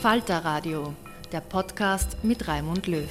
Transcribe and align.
Falter 0.00 0.38
Radio, 0.38 0.94
der 1.30 1.42
Podcast 1.42 2.24
mit 2.24 2.48
Raimund 2.48 2.86
Löw. 2.86 3.06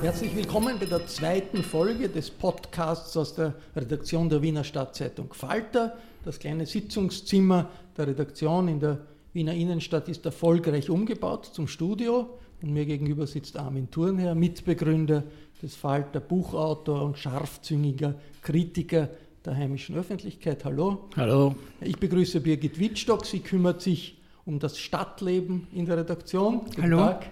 Herzlich 0.00 0.36
willkommen 0.36 0.78
bei 0.78 0.86
der 0.86 1.04
zweiten 1.08 1.64
Folge 1.64 2.08
des 2.08 2.30
Podcasts 2.30 3.16
aus 3.16 3.34
der 3.34 3.54
Redaktion 3.74 4.28
der 4.28 4.42
Wiener 4.42 4.62
Stadtzeitung 4.62 5.32
Falter. 5.32 5.96
Das 6.24 6.38
kleine 6.38 6.64
Sitzungszimmer 6.64 7.68
der 7.96 8.06
Redaktion 8.06 8.68
in 8.68 8.78
der 8.78 8.98
Wiener 9.32 9.54
Innenstadt 9.54 10.08
ist 10.08 10.24
erfolgreich 10.24 10.88
umgebaut 10.88 11.46
zum 11.46 11.66
Studio. 11.66 12.38
Und 12.62 12.72
mir 12.72 12.86
gegenüber 12.86 13.26
sitzt 13.26 13.56
Armin 13.56 13.90
Thurnherr, 13.90 14.36
Mitbegründer 14.36 15.24
des 15.60 15.74
Falter, 15.74 16.20
Buchautor 16.20 17.02
und 17.02 17.18
scharfzüngiger 17.18 18.14
Kritiker 18.40 19.08
der 19.44 19.56
heimischen 19.56 19.96
Öffentlichkeit. 19.96 20.64
Hallo. 20.64 21.08
Hallo. 21.16 21.54
Ich 21.80 21.98
begrüße 21.98 22.40
Birgit 22.40 22.78
Wittstock. 22.78 23.26
Sie 23.26 23.40
kümmert 23.40 23.82
sich 23.82 24.18
um 24.44 24.58
das 24.58 24.78
Stadtleben 24.78 25.66
in 25.72 25.86
der 25.86 25.98
Redaktion. 25.98 26.60
Guten 26.64 26.82
Hallo. 26.82 26.96
Tag. 26.98 27.30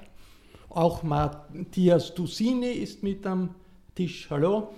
Auch 0.70 1.02
Matthias 1.02 2.14
Dusini 2.14 2.70
ist 2.70 3.02
mit 3.02 3.26
am 3.26 3.54
Tisch. 3.94 4.28
Hallo. 4.30 4.70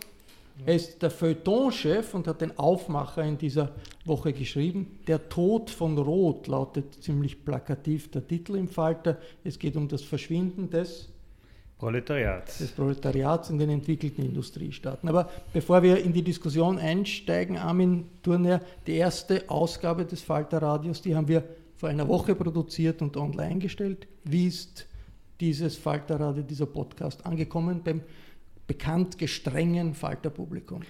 Er 0.67 0.77
ist 0.77 1.03
der 1.03 1.11
Feuilleton-Chef 1.11 2.15
und 2.15 2.27
hat 2.27 2.41
den 2.41 2.57
Aufmacher 2.59 3.25
in 3.25 3.39
dieser 3.39 3.73
Woche 4.05 4.33
geschrieben. 4.33 4.99
Der 5.07 5.29
Tod 5.29 5.71
von 5.71 5.97
Rot 5.97 6.47
lautet 6.47 7.03
ziemlich 7.03 7.45
plakativ 7.45 8.11
der 8.11 8.27
Titel 8.27 8.57
im 8.57 8.69
Falter. 8.69 9.19
Es 9.43 9.59
geht 9.59 9.77
um 9.77 9.89
das 9.89 10.03
Verschwinden 10.03 10.71
des 10.71 11.09
Proletariats. 11.83 12.59
Des 12.59 12.71
Proletariats 12.71 13.51
in 13.51 13.59
den 13.59 13.69
entwickelten 13.69 14.25
Industriestaaten. 14.25 15.09
Aber 15.09 15.29
bevor 15.53 15.83
wir 15.83 15.99
in 15.99 16.13
die 16.13 16.23
Diskussion 16.23 16.79
einsteigen, 16.79 17.59
Armin 17.59 18.05
Turner, 18.23 18.61
die 18.87 18.93
erste 18.93 19.51
Ausgabe 19.51 20.05
des 20.05 20.23
Falterradios, 20.23 21.03
die 21.03 21.17
haben 21.17 21.27
wir 21.27 21.43
vor 21.75 21.89
einer 21.89 22.07
Woche 22.07 22.37
produziert 22.37 23.03
und 23.03 23.17
online 23.17 23.59
gestellt. 23.59 24.07
Wie 24.23 24.47
ist 24.47 24.87
dieses 25.41 25.77
Falterradio, 25.77 26.45
dieser 26.45 26.67
Podcast 26.67 27.27
angekommen 27.27 27.81
beim 27.83 28.03
bekannt 28.69 29.19
gestrengen 29.19 29.93
Falterpublikum? 29.95 30.83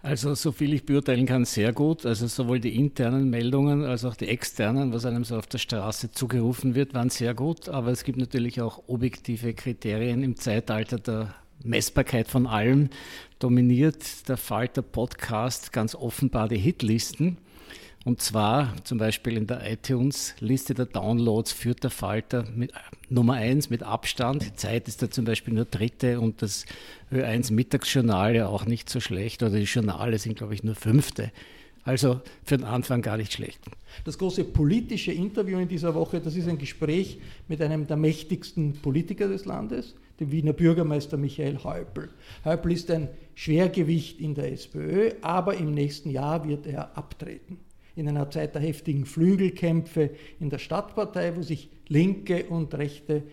Also, 0.00 0.34
so 0.34 0.52
viel 0.52 0.74
ich 0.74 0.86
beurteilen 0.86 1.26
kann, 1.26 1.44
sehr 1.44 1.72
gut. 1.72 2.06
Also 2.06 2.28
sowohl 2.28 2.60
die 2.60 2.76
internen 2.76 3.30
Meldungen 3.30 3.84
als 3.84 4.04
auch 4.04 4.14
die 4.14 4.28
externen, 4.28 4.92
was 4.92 5.04
einem 5.04 5.24
so 5.24 5.36
auf 5.36 5.48
der 5.48 5.58
Straße 5.58 6.12
zugerufen 6.12 6.76
wird, 6.76 6.94
waren 6.94 7.10
sehr 7.10 7.34
gut. 7.34 7.68
Aber 7.68 7.90
es 7.90 8.04
gibt 8.04 8.18
natürlich 8.18 8.60
auch 8.60 8.84
objektive 8.86 9.54
Kriterien 9.54 10.22
im 10.22 10.36
Zeitalter 10.36 10.98
der 10.98 11.34
Messbarkeit 11.64 12.28
von 12.28 12.46
allem. 12.46 12.90
Dominiert 13.40 14.28
der 14.28 14.36
Falter 14.36 14.82
Podcast 14.82 15.72
ganz 15.72 15.96
offenbar 15.96 16.48
die 16.48 16.58
Hitlisten. 16.58 17.38
Und 18.08 18.22
zwar 18.22 18.72
zum 18.84 18.96
Beispiel 18.96 19.36
in 19.36 19.46
der 19.46 19.70
iTunes-Liste 19.70 20.72
der 20.72 20.86
Downloads 20.86 21.52
führt 21.52 21.84
der 21.84 21.90
Falter 21.90 22.46
mit 22.56 22.72
Nummer 23.10 23.34
1 23.34 23.68
mit 23.68 23.82
Abstand. 23.82 24.46
Die 24.46 24.54
Zeit 24.54 24.88
ist 24.88 25.02
da 25.02 25.10
zum 25.10 25.26
Beispiel 25.26 25.52
nur 25.52 25.66
dritte 25.66 26.18
und 26.18 26.40
das 26.40 26.64
Ö1 27.12 27.52
Mittagsjournal 27.52 28.34
ja 28.34 28.46
auch 28.46 28.64
nicht 28.64 28.88
so 28.88 29.00
schlecht. 29.00 29.42
Oder 29.42 29.58
die 29.58 29.64
Journale 29.64 30.18
sind, 30.18 30.38
glaube 30.38 30.54
ich, 30.54 30.64
nur 30.64 30.74
fünfte. 30.74 31.32
Also 31.84 32.22
für 32.44 32.56
den 32.56 32.64
Anfang 32.64 33.02
gar 33.02 33.18
nicht 33.18 33.34
schlecht. 33.34 33.60
Das 34.06 34.16
große 34.16 34.44
politische 34.44 35.12
Interview 35.12 35.58
in 35.58 35.68
dieser 35.68 35.94
Woche, 35.94 36.18
das 36.18 36.34
ist 36.34 36.48
ein 36.48 36.56
Gespräch 36.56 37.18
mit 37.46 37.60
einem 37.60 37.86
der 37.86 37.98
mächtigsten 37.98 38.72
Politiker 38.80 39.28
des 39.28 39.44
Landes, 39.44 39.94
dem 40.18 40.32
Wiener 40.32 40.54
Bürgermeister 40.54 41.18
Michael 41.18 41.62
Häupl. 41.62 42.08
Häupl 42.46 42.72
ist 42.72 42.90
ein 42.90 43.10
Schwergewicht 43.34 44.18
in 44.18 44.34
der 44.34 44.50
SPÖ, 44.50 45.10
aber 45.20 45.58
im 45.58 45.74
nächsten 45.74 46.08
Jahr 46.08 46.48
wird 46.48 46.66
er 46.66 46.96
abtreten 46.96 47.58
in 47.98 48.08
einer 48.08 48.30
Zeit 48.30 48.54
der 48.54 48.62
heftigen 48.62 49.04
Flügelkämpfe 49.04 50.10
in 50.38 50.50
der 50.50 50.58
Stadtpartei, 50.58 51.36
wo 51.36 51.42
sich 51.42 51.68
linke 51.88 52.44
und 52.44 52.74
rechte 52.74 53.24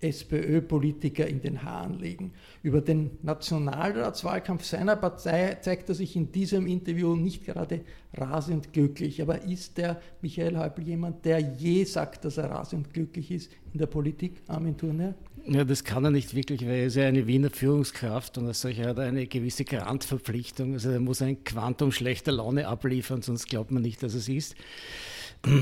SPÖ-Politiker 0.00 1.26
in 1.26 1.40
den 1.40 1.62
Haaren 1.62 1.98
liegen. 1.98 2.32
Über 2.62 2.80
den 2.80 3.10
Nationalratswahlkampf 3.22 4.64
seiner 4.64 4.96
Partei 4.96 5.56
zeigt 5.60 5.88
er 5.88 5.94
sich 5.94 6.14
in 6.14 6.30
diesem 6.30 6.66
Interview 6.66 7.16
nicht 7.16 7.44
gerade 7.44 7.80
rasend 8.14 8.72
glücklich. 8.72 9.20
Aber 9.20 9.42
ist 9.42 9.78
der 9.78 10.00
Michael 10.22 10.56
Häupl 10.56 10.82
jemand, 10.82 11.24
der 11.24 11.40
je 11.40 11.84
sagt, 11.84 12.24
dass 12.24 12.38
er 12.38 12.50
rasend 12.50 12.92
glücklich 12.92 13.30
ist 13.30 13.50
in 13.72 13.78
der 13.78 13.86
Politik, 13.86 14.42
Armin 14.46 14.76
Thurner? 14.76 15.14
Ja, 15.46 15.64
das 15.64 15.82
kann 15.82 16.04
er 16.04 16.10
nicht 16.10 16.34
wirklich, 16.34 16.60
weil 16.62 16.74
er 16.74 16.86
ist 16.86 16.96
ja 16.96 17.06
eine 17.06 17.26
Wiener 17.26 17.50
Führungskraft 17.50 18.36
und 18.38 18.46
als 18.46 18.60
solcher 18.60 18.88
hat 18.88 18.98
er 18.98 19.04
eine 19.04 19.26
gewisse 19.26 19.64
Grantverpflichtung. 19.64 20.74
Also 20.74 20.90
er 20.90 21.00
muss 21.00 21.22
ein 21.22 21.42
Quantum 21.42 21.90
schlechter 21.90 22.32
Laune 22.32 22.68
abliefern, 22.68 23.22
sonst 23.22 23.48
glaubt 23.48 23.70
man 23.70 23.82
nicht, 23.82 24.02
dass 24.02 24.14
es 24.14 24.28
ist. 24.28 24.54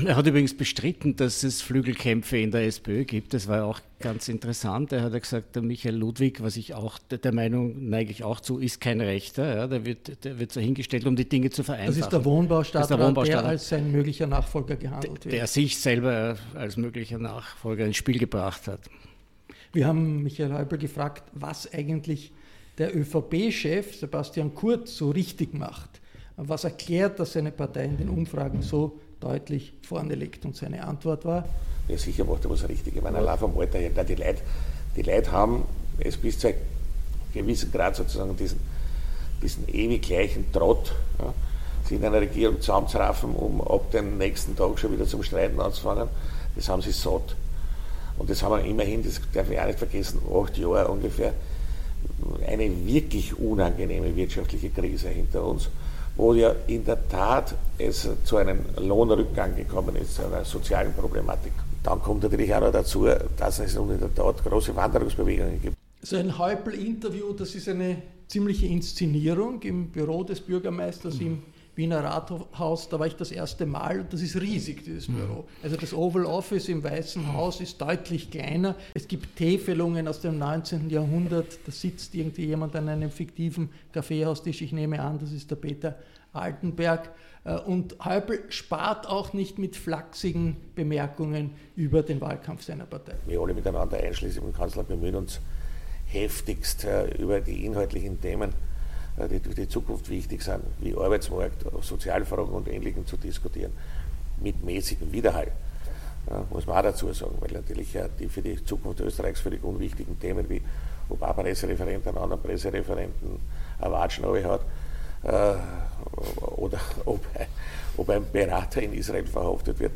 Er 0.05 0.15
hat 0.15 0.25
übrigens 0.25 0.57
bestritten, 0.57 1.15
dass 1.15 1.43
es 1.43 1.61
Flügelkämpfe 1.61 2.37
in 2.37 2.49
der 2.51 2.65
SPÖ 2.65 3.05
gibt. 3.05 3.33
Das 3.33 3.47
war 3.47 3.63
auch 3.63 3.79
ganz 3.99 4.27
interessant. 4.27 4.91
Er 4.91 5.03
hat 5.03 5.13
ja 5.13 5.19
gesagt, 5.19 5.55
der 5.55 5.61
Michael 5.61 5.95
Ludwig, 5.95 6.41
was 6.41 6.57
ich 6.57 6.73
auch 6.73 6.97
der 6.97 7.31
Meinung 7.31 7.89
neige 7.89 8.11
ich 8.11 8.23
auch 8.23 8.39
zu, 8.39 8.57
ist 8.57 8.81
kein 8.81 9.01
Rechter. 9.01 9.55
Ja, 9.55 9.67
der, 9.67 9.85
wird, 9.85 10.23
der 10.25 10.39
wird 10.39 10.51
so 10.51 10.59
hingestellt, 10.59 11.05
um 11.05 11.15
die 11.15 11.29
Dinge 11.29 11.51
zu 11.51 11.63
vereinfachen. 11.63 11.99
Das 11.99 12.05
ist 12.07 12.11
der 12.11 12.25
Wohnbaustadtrat, 12.25 12.99
der, 12.99 13.05
Wohnbaustadtrat, 13.05 13.43
der 13.43 13.49
als 13.51 13.69
sein 13.69 13.91
möglicher 13.91 14.25
Nachfolger 14.25 14.75
gehandelt 14.75 15.25
wird. 15.25 15.33
Der 15.33 15.45
sich 15.45 15.77
selber 15.77 16.37
als 16.55 16.75
möglicher 16.75 17.19
Nachfolger 17.19 17.85
ins 17.85 17.97
Spiel 17.97 18.17
gebracht 18.17 18.67
hat. 18.67 18.81
Wir 19.73 19.85
haben 19.85 20.23
Michael 20.23 20.53
Häupl 20.53 20.79
gefragt, 20.79 21.23
was 21.33 21.71
eigentlich 21.71 22.31
der 22.79 22.95
ÖVP-Chef 22.95 23.95
Sebastian 23.95 24.53
Kurz 24.55 24.97
so 24.97 25.11
richtig 25.11 25.53
macht. 25.53 26.01
Was 26.35 26.63
erklärt, 26.63 27.19
dass 27.19 27.33
seine 27.33 27.51
Partei 27.51 27.85
in 27.85 27.97
den 27.97 28.09
Umfragen 28.09 28.61
so 28.61 28.99
deutlich 29.19 29.73
vorne 29.81 30.15
liegt. 30.15 30.45
Und 30.45 30.55
seine 30.55 30.85
Antwort 30.85 31.25
war: 31.25 31.45
Ja, 31.87 31.97
sicher 31.97 32.25
macht 32.25 32.45
er 32.45 32.51
was 32.51 32.67
richtig. 32.67 32.95
Ich 32.95 33.01
meine, 33.01 33.17
allein 33.17 33.37
vom 33.37 33.57
Alter 33.57 33.79
her, 33.79 33.91
die 34.03 34.15
Leute, 34.15 34.41
die 34.95 35.01
Leute 35.01 35.31
haben 35.31 35.63
es 35.99 36.17
bis 36.17 36.39
zu 36.39 36.47
einem 36.47 36.57
gewissen 37.33 37.71
Grad 37.71 37.95
sozusagen 37.95 38.35
diesen, 38.37 38.59
diesen 39.41 39.67
ewig 39.67 40.01
gleichen 40.01 40.51
Trott. 40.51 40.93
Ja, 41.19 41.33
sie 41.87 41.95
in 41.95 42.05
einer 42.05 42.21
Regierung 42.21 42.59
zusammenzuraffen, 42.59 43.33
um 43.33 43.61
ab 43.61 43.91
dem 43.91 44.17
nächsten 44.17 44.55
Tag 44.55 44.77
schon 44.79 44.91
wieder 44.93 45.05
zum 45.05 45.23
Streiten 45.23 45.59
anzufangen. 45.59 46.09
Das 46.55 46.69
haben 46.69 46.81
sie 46.81 46.91
satt. 46.91 47.35
Und 48.17 48.29
das 48.29 48.41
haben 48.41 48.57
wir 48.57 48.69
immerhin, 48.69 49.03
das 49.03 49.21
darf 49.33 49.49
ich 49.49 49.59
auch 49.59 49.67
nicht 49.67 49.79
vergessen, 49.79 50.19
acht 50.33 50.57
Jahre 50.57 50.87
ungefähr, 50.87 51.33
eine 52.47 52.85
wirklich 52.85 53.37
unangenehme 53.37 54.15
wirtschaftliche 54.15 54.69
Krise 54.69 55.09
hinter 55.09 55.43
uns, 55.43 55.69
wo 56.17 56.33
ja 56.33 56.53
in 56.67 56.83
der 56.83 57.07
Tat 57.07 57.55
es 57.77 58.09
zu 58.23 58.37
einem 58.37 58.59
Lohnrückgang 58.77 59.55
gekommen 59.55 59.95
ist, 59.95 60.15
zu 60.15 60.25
einer 60.25 60.43
sozialen 60.43 60.93
Problematik. 60.93 61.53
Dann 61.83 62.01
kommt 62.01 62.23
natürlich 62.23 62.53
auch 62.53 62.61
noch 62.61 62.71
dazu, 62.71 63.07
dass 63.37 63.59
es 63.59 63.75
in 63.75 63.99
der 63.99 64.13
Tat 64.13 64.43
große 64.43 64.75
Wanderungsbewegungen 64.75 65.61
gibt. 65.61 65.77
So 66.01 66.17
ein 66.17 66.37
Häupl-Interview, 66.37 67.33
das 67.33 67.55
ist 67.55 67.69
eine 67.69 68.01
ziemliche 68.27 68.65
Inszenierung 68.65 69.61
im 69.61 69.89
Büro 69.89 70.23
des 70.23 70.41
Bürgermeisters 70.41 71.19
im 71.19 71.43
Wiener 71.77 72.03
Rathaus, 72.03 72.89
da 72.89 72.99
war 72.99 73.05
ich 73.05 73.15
das 73.15 73.31
erste 73.31 73.67
Mal 73.67 73.99
und 73.99 74.11
das 74.11 74.21
ist 74.21 74.41
riesig, 74.41 74.83
dieses 74.83 75.07
Büro. 75.07 75.45
Also 75.61 75.77
das 75.77 75.93
Oval 75.93 76.25
Office 76.25 76.69
im 76.69 76.83
Weißen 76.83 77.33
Haus 77.33 77.61
ist 77.61 77.79
deutlich 77.79 78.31
kleiner. 78.31 78.75
Es 78.95 79.07
gibt 79.07 79.35
Täfelungen 79.35 80.07
aus 80.07 80.19
dem 80.21 80.39
19. 80.39 80.89
Jahrhundert, 80.89 81.59
da 81.65 81.71
sitzt 81.71 82.15
irgendwie 82.15 82.45
jemand 82.45 82.75
an 82.75 82.89
einem 82.89 83.11
fiktiven 83.11 83.69
Kaffeehaustisch, 83.93 84.63
ich 84.63 84.71
nehme 84.71 84.99
an, 84.99 85.19
das 85.19 85.31
ist 85.31 85.51
der 85.51 85.55
Peter 85.57 85.99
Altenberg. 86.33 87.11
Äh, 87.43 87.59
und 87.59 88.03
Häupl 88.03 88.43
spart 88.49 89.07
auch 89.07 89.33
nicht 89.33 89.59
mit 89.59 89.75
flachsigen 89.75 90.57
Bemerkungen 90.73 91.51
über 91.75 92.01
den 92.01 92.19
Wahlkampf 92.21 92.63
seiner 92.63 92.85
Partei. 92.85 93.13
Wir 93.27 93.39
alle 93.39 93.53
miteinander 93.53 93.97
einschließlich 93.97 94.43
dem 94.43 94.53
Kanzler 94.53 94.83
bemühen 94.83 95.15
uns 95.15 95.39
heftigst 96.07 96.85
äh, 96.85 97.07
über 97.21 97.39
die 97.39 97.65
inhaltlichen 97.65 98.19
Themen 98.19 98.51
die 99.17 99.39
für 99.39 99.55
die 99.55 99.67
Zukunft 99.67 100.09
wichtig 100.09 100.43
sind, 100.43 100.61
wie 100.79 100.95
Arbeitsmarkt, 100.95 101.65
Sozialfragen 101.81 102.53
und 102.53 102.67
Ähnlichem 102.67 103.05
zu 103.07 103.17
diskutieren, 103.17 103.73
mit 104.41 104.63
mäßigem 104.63 105.11
Widerhall. 105.11 105.51
Ja, 106.29 106.45
muss 106.49 106.67
man 106.67 106.77
auch 106.77 106.83
dazu 106.83 107.11
sagen, 107.13 107.35
weil 107.39 107.51
natürlich 107.51 107.93
ja 107.93 108.07
die 108.07 108.27
für 108.27 108.41
die 108.41 108.63
Zukunft 108.63 108.99
Österreichs 108.99 109.39
völlig 109.39 109.63
unwichtigen 109.63 110.19
Themen 110.19 110.47
wie 110.49 110.61
ob 111.09 111.23
ein 111.23 111.35
Pressereferent 111.35 112.05
einen 112.05 112.17
anderen 112.17 112.41
Pressereferenten 112.41 113.39
erwatschen 113.79 114.25
hat 114.25 114.61
äh, 115.23 115.53
oder 116.41 116.79
ob, 117.05 117.21
ob, 117.95 118.09
ein 118.09 118.25
Berater 118.31 118.81
in 118.81 118.93
Israel 118.93 119.25
verhaftet 119.25 119.79
wird, 119.79 119.93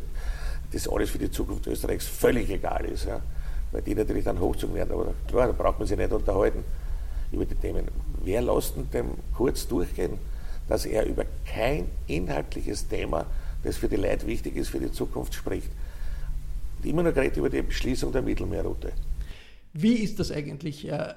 das 0.72 0.88
alles 0.88 1.10
für 1.10 1.18
die 1.18 1.30
Zukunft 1.30 1.68
Österreichs 1.68 2.08
völlig 2.08 2.50
egal 2.50 2.86
ist. 2.86 3.06
Ja, 3.06 3.20
weil 3.74 3.82
die 3.82 3.94
natürlich 3.94 4.24
dann 4.24 4.40
hochzogen 4.40 4.76
werden. 4.76 4.94
Aber 4.94 5.14
klar, 5.28 5.48
da 5.48 5.54
braucht 5.54 5.80
man 5.80 5.88
sich 5.88 5.98
nicht 5.98 6.12
unterhalten 6.12 6.64
über 7.32 7.46
die 7.46 7.56
Themen. 7.56 7.86
Wer 8.24 8.42
lässt 8.42 8.76
dem 8.94 9.06
kurz 9.36 9.68
durchgehen, 9.68 10.18
dass 10.68 10.86
er 10.86 11.06
über 11.06 11.26
kein 11.46 11.86
inhaltliches 12.08 12.88
Thema, 12.88 13.26
das 13.64 13.78
für 13.78 13.88
die 13.88 13.96
Leute 13.96 14.28
wichtig 14.28 14.56
ist, 14.56 14.70
für 14.70 14.80
die 14.80 14.92
Zukunft 14.92 15.34
spricht? 15.34 15.70
Immer 16.84 17.04
noch 17.04 17.14
gerade 17.14 17.40
über 17.40 17.50
die 17.50 17.62
Beschließung 17.62 18.12
der 18.12 18.22
Mittelmeerroute. 18.22 18.94
Wie 19.74 19.96
ist 19.96 20.20
das 20.20 20.32
eigentlich, 20.32 20.88
äh, 20.88 21.14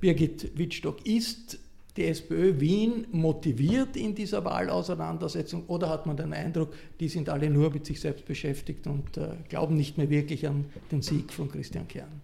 Birgit 0.00 0.56
Wittstock? 0.58 1.06
Ist 1.06 1.58
die 1.96 2.06
SPÖ 2.06 2.60
Wien 2.60 3.06
motiviert 3.10 3.96
in 3.96 4.14
dieser 4.14 4.44
Wahlauseinandersetzung 4.44 5.64
oder 5.66 5.88
hat 5.88 6.06
man 6.06 6.16
den 6.16 6.32
Eindruck, 6.32 6.72
die 6.98 7.08
sind 7.08 7.28
alle 7.28 7.50
nur 7.50 7.70
mit 7.70 7.86
sich 7.86 8.00
selbst 8.00 8.24
beschäftigt 8.26 8.86
und 8.86 9.16
äh, 9.16 9.30
glauben 9.48 9.76
nicht 9.76 9.98
mehr 9.98 10.10
wirklich 10.10 10.46
an 10.46 10.66
den 10.90 11.02
Sieg 11.02 11.32
von 11.32 11.50
Christian 11.50 11.88
Kern? 11.88 12.20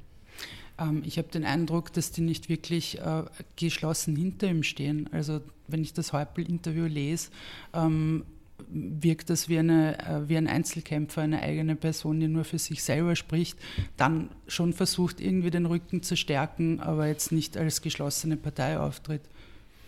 Ähm, 0.78 1.02
ich 1.04 1.18
habe 1.18 1.28
den 1.28 1.44
Eindruck, 1.44 1.92
dass 1.92 2.12
die 2.12 2.22
nicht 2.22 2.48
wirklich 2.48 2.98
äh, 3.00 3.24
geschlossen 3.56 4.16
hinter 4.16 4.48
ihm 4.48 4.62
stehen. 4.62 5.08
Also 5.12 5.40
wenn 5.68 5.82
ich 5.82 5.92
das 5.92 6.12
Häupl-Interview 6.12 6.86
lese, 6.86 7.30
ähm, 7.74 8.24
wirkt 8.68 9.30
das 9.30 9.48
wie, 9.48 9.58
eine, 9.58 9.98
äh, 9.98 10.28
wie 10.28 10.36
ein 10.36 10.46
Einzelkämpfer, 10.46 11.22
eine 11.22 11.42
eigene 11.42 11.76
Person, 11.76 12.20
die 12.20 12.28
nur 12.28 12.44
für 12.44 12.58
sich 12.58 12.82
selber 12.82 13.14
spricht, 13.16 13.58
dann 13.96 14.30
schon 14.46 14.72
versucht, 14.72 15.20
irgendwie 15.20 15.50
den 15.50 15.66
Rücken 15.66 16.02
zu 16.02 16.16
stärken, 16.16 16.80
aber 16.80 17.06
jetzt 17.06 17.32
nicht 17.32 17.56
als 17.56 17.82
geschlossene 17.82 18.36
Partei 18.36 18.78
auftritt. 18.78 19.22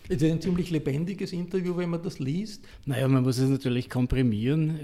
Es 0.07 0.21
ist 0.21 0.31
ein 0.31 0.41
ziemlich 0.41 0.71
lebendiges 0.71 1.33
Interview, 1.33 1.77
wenn 1.77 1.89
man 1.89 2.01
das 2.01 2.17
liest. 2.17 2.63
Naja, 2.85 3.07
man 3.07 3.21
muss 3.21 3.37
es 3.37 3.47
natürlich 3.47 3.89
komprimieren 3.89 4.79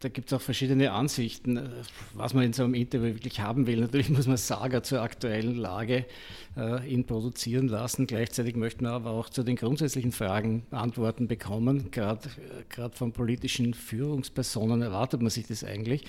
da 0.00 0.10
gibt 0.10 0.30
es 0.30 0.36
auch 0.36 0.42
verschiedene 0.42 0.92
Ansichten, 0.92 1.56
äh, 1.56 1.68
was 2.14 2.34
man 2.34 2.44
in 2.44 2.52
so 2.52 2.64
einem 2.64 2.74
Interview 2.74 3.14
wirklich 3.14 3.40
haben 3.40 3.66
will. 3.66 3.80
Natürlich 3.80 4.10
muss 4.10 4.26
man 4.26 4.36
Saga 4.36 4.82
zur 4.82 5.00
aktuellen 5.00 5.56
Lage 5.56 6.04
äh, 6.56 6.86
ihn 6.86 7.06
produzieren 7.06 7.68
lassen. 7.68 8.06
Gleichzeitig 8.06 8.56
möchte 8.56 8.84
man 8.84 8.92
aber 8.92 9.10
auch 9.10 9.30
zu 9.30 9.42
den 9.42 9.56
grundsätzlichen 9.56 10.12
Fragen 10.12 10.66
Antworten 10.70 11.28
bekommen. 11.28 11.90
Gerade 11.90 12.28
äh, 12.76 12.88
von 12.90 13.12
politischen 13.12 13.72
Führungspersonen 13.72 14.82
erwartet 14.82 15.22
man 15.22 15.30
sich 15.30 15.46
das 15.46 15.64
eigentlich. 15.64 16.04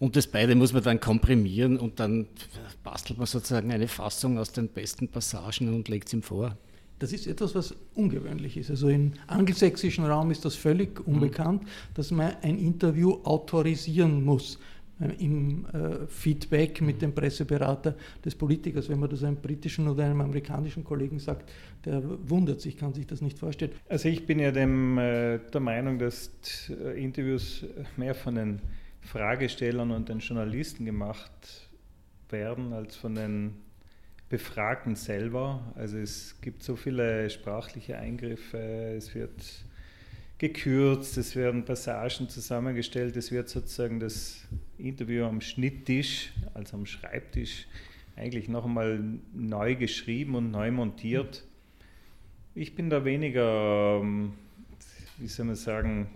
Und 0.00 0.16
das 0.16 0.26
beide 0.26 0.56
muss 0.56 0.72
man 0.72 0.82
dann 0.82 0.98
komprimieren 0.98 1.78
und 1.78 2.00
dann 2.00 2.26
bastelt 2.82 3.18
man 3.18 3.28
sozusagen 3.28 3.70
eine 3.70 3.86
Fassung 3.86 4.38
aus 4.38 4.50
den 4.50 4.68
besten 4.68 5.08
Passagen 5.08 5.72
und 5.72 5.88
legt 5.88 6.08
es 6.08 6.14
ihm 6.14 6.22
vor. 6.22 6.58
Das 6.98 7.12
ist 7.12 7.26
etwas, 7.26 7.54
was 7.54 7.74
ungewöhnlich 7.94 8.56
ist. 8.56 8.70
Also 8.70 8.88
im 8.88 9.12
angelsächsischen 9.26 10.04
Raum 10.04 10.30
ist 10.30 10.44
das 10.44 10.54
völlig 10.54 11.00
mhm. 11.06 11.14
unbekannt, 11.14 11.62
dass 11.94 12.10
man 12.10 12.34
ein 12.42 12.58
Interview 12.58 13.18
autorisieren 13.24 14.24
muss 14.24 14.58
äh, 15.00 15.08
im 15.24 15.66
äh, 15.66 16.06
Feedback 16.06 16.80
mit 16.80 17.02
dem 17.02 17.14
Presseberater 17.14 17.96
des 18.24 18.34
Politikers. 18.34 18.88
Wenn 18.88 19.00
man 19.00 19.10
das 19.10 19.24
einem 19.24 19.36
britischen 19.36 19.88
oder 19.88 20.04
einem 20.04 20.20
amerikanischen 20.20 20.84
Kollegen 20.84 21.18
sagt, 21.18 21.50
der 21.84 22.02
wundert 22.28 22.60
sich, 22.60 22.76
kann 22.76 22.94
sich 22.94 23.06
das 23.06 23.20
nicht 23.20 23.38
vorstellen. 23.38 23.72
Also 23.88 24.08
ich 24.08 24.24
bin 24.24 24.38
ja 24.38 24.52
dem, 24.52 24.96
äh, 24.98 25.40
der 25.52 25.60
Meinung, 25.60 25.98
dass 25.98 26.30
äh, 26.70 27.02
Interviews 27.02 27.64
mehr 27.96 28.14
von 28.14 28.36
den 28.36 28.60
Fragestellern 29.00 29.90
und 29.90 30.08
den 30.08 30.20
Journalisten 30.20 30.84
gemacht 30.84 31.70
werden 32.30 32.72
als 32.72 32.96
von 32.96 33.14
den 33.14 33.63
Befragten 34.34 34.96
selber. 34.96 35.62
Also 35.76 35.98
es 35.98 36.40
gibt 36.40 36.64
so 36.64 36.74
viele 36.74 37.30
sprachliche 37.30 37.98
Eingriffe, 37.98 38.58
es 38.96 39.14
wird 39.14 39.30
gekürzt, 40.38 41.16
es 41.18 41.36
werden 41.36 41.64
Passagen 41.64 42.28
zusammengestellt, 42.28 43.16
es 43.16 43.30
wird 43.30 43.48
sozusagen 43.48 44.00
das 44.00 44.44
Interview 44.76 45.24
am 45.24 45.40
Schnitttisch, 45.40 46.32
also 46.52 46.78
am 46.78 46.84
Schreibtisch, 46.84 47.68
eigentlich 48.16 48.48
noch 48.48 48.64
einmal 48.64 48.98
neu 49.32 49.76
geschrieben 49.76 50.34
und 50.34 50.50
neu 50.50 50.72
montiert. 50.72 51.44
Ich 52.56 52.74
bin 52.74 52.90
da 52.90 53.04
weniger, 53.04 54.00
ähm, 54.02 54.32
wie 55.18 55.28
soll 55.28 55.46
man 55.46 55.54
sagen, 55.54 56.08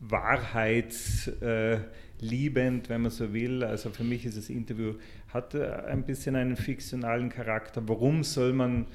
wahrheitsliebend, 0.00 2.88
wenn 2.88 3.02
man 3.02 3.12
so 3.12 3.32
will. 3.32 3.62
Also 3.62 3.90
für 3.90 4.02
mich 4.02 4.26
ist 4.26 4.36
das 4.36 4.50
Interview 4.50 4.94
hat 5.32 5.54
ein 5.54 6.04
bisschen 6.04 6.36
einen 6.36 6.56
fiktionalen 6.56 7.28
Charakter. 7.28 7.82
Warum 7.86 8.24
soll 8.24 8.52
man 8.52 8.86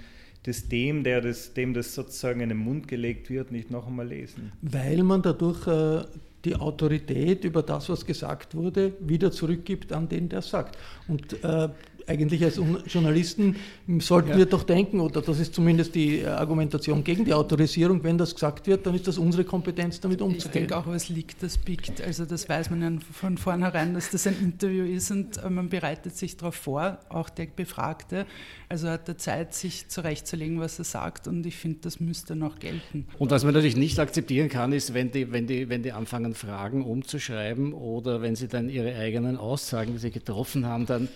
das 0.44 0.68
dem, 0.68 1.04
der 1.04 1.22
das, 1.22 1.54
dem 1.54 1.74
das 1.74 1.96
sozusagen 1.96 2.42
in 2.42 2.50
den 2.50 2.58
Mund 2.58 2.88
gelegt 2.88 3.30
wird, 3.30 3.52
nicht 3.52 3.72
noch 3.72 3.88
einmal 3.88 4.08
lesen? 4.08 4.52
Weil 4.62 5.04
man 5.04 5.22
dadurch 5.22 5.68
äh, 5.68 6.06
die 6.44 6.56
Autorität 6.56 7.44
über 7.44 7.64
das, 7.64 7.90
was 7.90 8.06
gesagt 8.06 8.54
wurde, 8.54 8.94
wieder 9.00 9.32
zurückgibt 9.32 9.92
an 9.92 10.08
den, 10.08 10.30
der 10.30 10.42
sagt. 10.42 10.78
Und 11.08 11.44
äh, 11.44 11.70
eigentlich 12.08 12.44
als 12.44 12.60
Journalisten 12.88 13.56
sollten 14.00 14.30
ja. 14.30 14.38
wir 14.38 14.46
doch 14.46 14.64
denken, 14.64 15.00
oder 15.00 15.22
das 15.22 15.40
ist 15.40 15.54
zumindest 15.54 15.96
die 15.96 16.20
äh, 16.20 16.28
Argumentation 16.28 17.04
gegen 17.04 17.26
die 17.26 17.34
Autorisierung, 17.34 18.04
wenn 18.04 18.18
das 18.18 18.34
gesagt 18.34 18.68
wird, 18.68 18.86
dann 18.86 18.96
ist 18.96 19.08
das 19.08 19.18
unsere 19.18 19.44
Kompetenz, 19.44 20.00
damit 20.00 20.22
umzugehen. 20.22 20.46
Ich 20.46 20.52
denke 20.52 20.78
auch, 20.78 20.88
was 20.88 21.10
liegt, 21.10 21.42
das 21.42 21.58
biegt. 21.58 22.02
Also 22.02 22.26
das 22.26 22.48
weiß 22.48 22.70
man 22.70 22.82
ja 22.82 22.92
von 23.12 23.38
vornherein, 23.38 23.94
dass 23.94 24.12
das 24.12 24.28
ein 24.28 24.36
Interview 24.42 24.86
ist 24.86 25.12
und 25.12 25.38
äh, 25.38 25.50
man 25.50 25.70
bereitet 25.70 26.16
sich 26.16 26.38
darauf 26.38 26.56
vor, 26.56 27.00
auch 27.10 27.30
der 27.30 27.48
Befragte. 27.48 28.26
Also 28.70 28.90
hat 28.90 29.08
er 29.08 29.18
Zeit, 29.18 29.54
sich 29.54 29.88
zurechtzulegen, 29.88 30.60
was 30.60 30.80
er 30.80 30.86
sagt 30.86 31.28
und 31.28 31.46
ich 31.46 31.56
finde, 31.56 31.80
das 31.82 32.00
müsste 32.00 32.36
noch 32.36 32.60
gelten. 32.60 33.06
Und 33.20 33.32
was 33.32 33.44
man 33.44 33.54
natürlich 33.54 33.78
nicht 33.78 34.00
akzeptieren 34.00 34.50
kann, 34.50 34.74
ist, 34.74 34.94
wenn 34.94 35.12
die, 35.12 35.32
wenn 35.32 35.48
die, 35.48 35.70
wenn 35.70 35.84
die 35.84 35.92
anfangen, 35.92 36.34
Fragen 36.34 36.84
umzuschreiben 36.84 37.74
oder 37.74 38.22
wenn 38.22 38.36
sie 38.36 38.48
dann 38.48 38.70
ihre 38.70 38.96
eigenen 38.96 39.38
Aussagen, 39.38 39.94
die 39.94 40.00
sie 40.00 40.12
getroffen 40.12 40.66
haben, 40.66 40.86
dann 40.86 41.08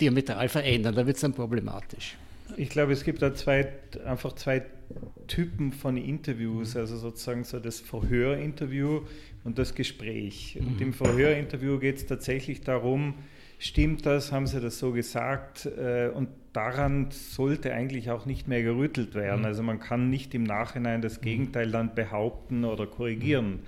diametral 0.00 0.48
verändern, 0.48 0.94
da 0.94 1.06
wird 1.06 1.16
es 1.16 1.22
dann 1.22 1.34
problematisch. 1.34 2.16
Ich 2.56 2.70
glaube, 2.70 2.92
es 2.92 3.04
gibt 3.04 3.20
da 3.20 3.34
zwei, 3.34 3.68
einfach 4.06 4.32
zwei 4.34 4.64
Typen 5.26 5.72
von 5.72 5.96
Interviews, 5.96 6.76
also 6.76 6.96
sozusagen 6.96 7.44
so 7.44 7.60
das 7.60 7.80
Verhörinterview 7.80 9.02
und 9.44 9.58
das 9.58 9.74
Gespräch. 9.74 10.58
Und 10.60 10.80
im 10.80 10.94
Verhörinterview 10.94 11.78
geht 11.78 11.96
es 11.96 12.06
tatsächlich 12.06 12.62
darum, 12.62 13.14
stimmt 13.58 14.06
das, 14.06 14.32
haben 14.32 14.46
sie 14.46 14.60
das 14.60 14.78
so 14.78 14.92
gesagt 14.92 15.66
äh, 15.66 16.08
und 16.08 16.28
daran 16.52 17.10
sollte 17.10 17.72
eigentlich 17.74 18.10
auch 18.10 18.24
nicht 18.24 18.48
mehr 18.48 18.62
gerüttelt 18.62 19.14
werden. 19.14 19.44
Also 19.44 19.62
man 19.62 19.78
kann 19.78 20.08
nicht 20.10 20.34
im 20.34 20.44
Nachhinein 20.44 21.02
das 21.02 21.20
Gegenteil 21.20 21.70
dann 21.70 21.94
behaupten 21.94 22.64
oder 22.64 22.86
korrigieren. 22.86 23.60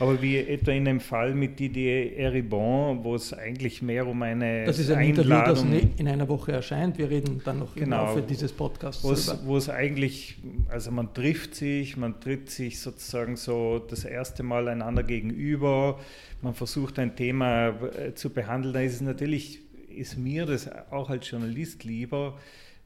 Aber 0.00 0.22
wie 0.22 0.38
etwa 0.38 0.72
in 0.72 0.84
dem 0.84 1.00
Fall 1.00 1.34
mit 1.34 1.58
Didier 1.58 2.16
Eribon, 2.16 3.02
wo 3.02 3.14
es 3.14 3.32
eigentlich 3.32 3.82
mehr 3.82 4.06
um 4.06 4.22
eine 4.22 4.64
Das 4.64 4.78
ist 4.78 4.90
ein 4.90 4.98
Einladung, 4.98 5.72
Interview, 5.72 5.80
das 5.90 5.98
in 6.00 6.08
einer 6.08 6.28
Woche 6.28 6.52
erscheint. 6.52 6.98
Wir 6.98 7.10
reden 7.10 7.40
dann 7.44 7.58
noch 7.58 7.74
genau, 7.74 7.84
im 7.84 8.06
Laufe 8.06 8.22
dieses 8.22 8.52
Podcasts 8.52 9.02
wo 9.02 9.12
es, 9.12 9.44
wo 9.44 9.56
es 9.56 9.68
eigentlich, 9.68 10.38
also 10.68 10.90
man 10.90 11.12
trifft 11.14 11.54
sich, 11.54 11.96
man 11.96 12.20
tritt 12.20 12.50
sich 12.50 12.80
sozusagen 12.80 13.36
so 13.36 13.78
das 13.78 14.04
erste 14.04 14.42
Mal 14.42 14.68
einander 14.68 15.02
gegenüber, 15.02 15.98
man 16.42 16.54
versucht 16.54 16.98
ein 16.98 17.16
Thema 17.16 17.68
äh, 17.68 18.14
zu 18.14 18.30
behandeln. 18.30 18.74
Da 18.74 18.80
ist 18.80 18.94
es 18.94 19.00
natürlich, 19.00 19.60
ist 19.88 20.16
mir 20.16 20.46
das 20.46 20.70
auch 20.90 21.10
als 21.10 21.28
Journalist 21.28 21.82
lieber, 21.84 22.38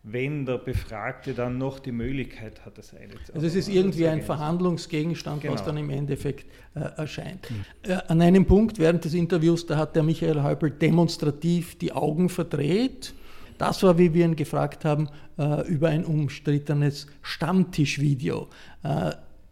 wenn 0.04 0.44
der 0.46 0.58
Befragte 0.58 1.32
dann 1.32 1.58
noch 1.58 1.78
die 1.78 1.92
Möglichkeit 1.92 2.64
hat, 2.66 2.76
das 2.76 2.92
eine 2.92 3.12
zu 3.24 3.34
Also 3.34 3.46
es 3.46 3.54
ist 3.54 3.68
irgendwie 3.68 4.08
ein. 4.08 4.22
Verhandlungsgegenstand, 4.22 5.44
was 5.44 5.50
Genau. 5.60 5.64
dann 5.64 5.76
im 5.76 5.90
Endeffekt 5.90 6.46
äh, 6.74 6.80
erscheint. 6.96 7.48
Äh, 7.84 7.98
an 8.08 8.20
einem 8.20 8.44
Punkt 8.44 8.78
während 8.78 9.04
des 9.04 9.14
Interviews, 9.14 9.66
da 9.66 9.76
hat 9.76 9.94
der 9.94 10.02
Michael 10.02 10.42
Häupl 10.42 10.70
demonstrativ 10.70 11.78
die 11.78 11.92
Augen 11.92 12.28
verdreht. 12.28 13.14
Das 13.58 13.82
war, 13.84 13.96
wie 13.96 14.12
wir 14.12 14.24
ihn 14.24 14.34
gefragt 14.34 14.84
haben, 14.84 15.08
äh, 15.38 15.68
über 15.68 15.88
ein 15.88 16.04
umstrittenes 16.04 17.06
Stammtischvideo. 17.22 18.48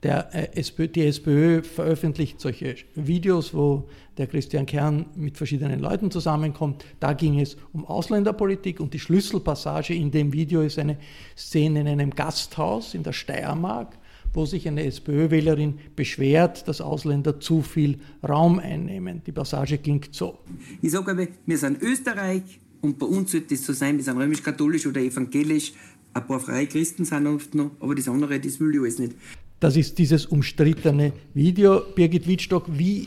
Der, 0.02 0.35
äh, 0.35 0.59
SPÖ, 0.59 0.88
die 0.88 1.07
SPÖ 1.07 1.62
veröffentlicht 1.62 2.40
solche 2.40 2.75
Videos, 2.95 3.52
wo 3.52 3.88
der 4.16 4.26
Christian 4.26 4.64
Kern 4.66 5.07
mit 5.14 5.37
verschiedenen 5.37 5.80
Leuten 5.80 6.11
zusammenkommt. 6.11 6.85
Da 7.00 7.12
ging 7.12 7.38
es 7.38 7.57
um 7.73 7.85
Ausländerpolitik 7.85 8.80
und 8.80 8.95
die 8.95 8.99
Schlüsselpassage 8.99 9.95
in 9.95 10.11
dem 10.11 10.33
Video 10.33 10.62
ist 10.62 10.78
eine 10.78 10.99
Szene 11.37 11.80
in 11.80 11.88
einem 11.88 12.11
Gasthaus 12.11 12.95
in 12.95 13.02
der 13.02 13.12
Steiermark, 13.12 13.99
wo 14.33 14.47
sich 14.47 14.66
eine 14.66 14.85
SPÖ-Wählerin 14.85 15.78
beschwert, 15.97 16.66
dass 16.66 16.80
Ausländer 16.80 17.40
zu 17.40 17.62
viel 17.62 17.99
Raum 18.26 18.59
einnehmen. 18.59 19.23
Die 19.26 19.33
Passage 19.33 19.78
klingt 19.78 20.14
so. 20.14 20.38
Ich 20.80 20.92
sage 20.92 21.11
aber, 21.11 21.26
wir 21.45 21.59
sind 21.59 21.83
Österreich 21.83 22.61
und 22.80 22.99
bei 22.99 23.07
uns 23.07 23.33
sollte 23.33 23.54
es 23.54 23.66
so 23.66 23.73
sein, 23.73 23.97
wir 23.97 24.04
sind 24.04 24.16
römisch-katholisch 24.16 24.87
oder 24.87 25.00
evangelisch. 25.00 25.73
Ein 26.12 26.26
paar 26.26 26.40
freie 26.40 26.66
Christen 26.66 27.04
sind 27.04 27.26
oft 27.26 27.54
noch, 27.54 27.71
aber 27.78 27.95
das 27.95 28.09
andere, 28.09 28.40
das 28.40 28.59
will 28.59 28.75
ich 28.75 28.80
alles 28.80 28.99
nicht. 28.99 29.14
Das 29.61 29.76
ist 29.76 29.99
dieses 29.99 30.25
umstrittene 30.25 31.12
Video. 31.35 31.81
Birgit 31.95 32.26
Wittstock, 32.26 32.64
wie 32.67 33.02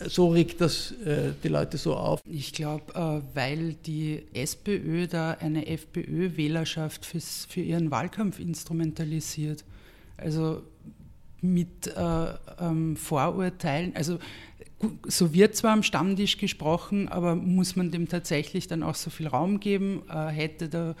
äh, 0.00 0.08
so 0.08 0.28
regt 0.30 0.60
das 0.60 0.90
äh, 1.06 1.30
die 1.42 1.48
Leute 1.48 1.78
so 1.78 1.94
auf? 1.94 2.20
Ich 2.28 2.52
glaube, 2.52 2.92
äh, 2.94 3.36
weil 3.36 3.74
die 3.86 4.24
SPÖ 4.34 5.06
da 5.06 5.36
eine 5.40 5.66
FPÖ-Wählerschaft 5.68 7.06
für 7.06 7.60
ihren 7.60 7.92
Wahlkampf 7.92 8.40
instrumentalisiert. 8.40 9.64
Also 10.16 10.62
mit 11.40 11.86
äh, 11.86 12.26
ähm, 12.60 12.96
Vorurteilen. 12.96 13.94
Also 13.94 14.18
so 15.06 15.32
wird 15.32 15.54
zwar 15.54 15.72
am 15.72 15.84
Stammtisch 15.84 16.38
gesprochen, 16.38 17.08
aber 17.08 17.36
muss 17.36 17.76
man 17.76 17.92
dem 17.92 18.08
tatsächlich 18.08 18.66
dann 18.66 18.82
auch 18.82 18.96
so 18.96 19.10
viel 19.10 19.28
Raum 19.28 19.60
geben? 19.60 20.02
Äh, 20.08 20.28
hätte 20.28 20.68
der 20.68 20.96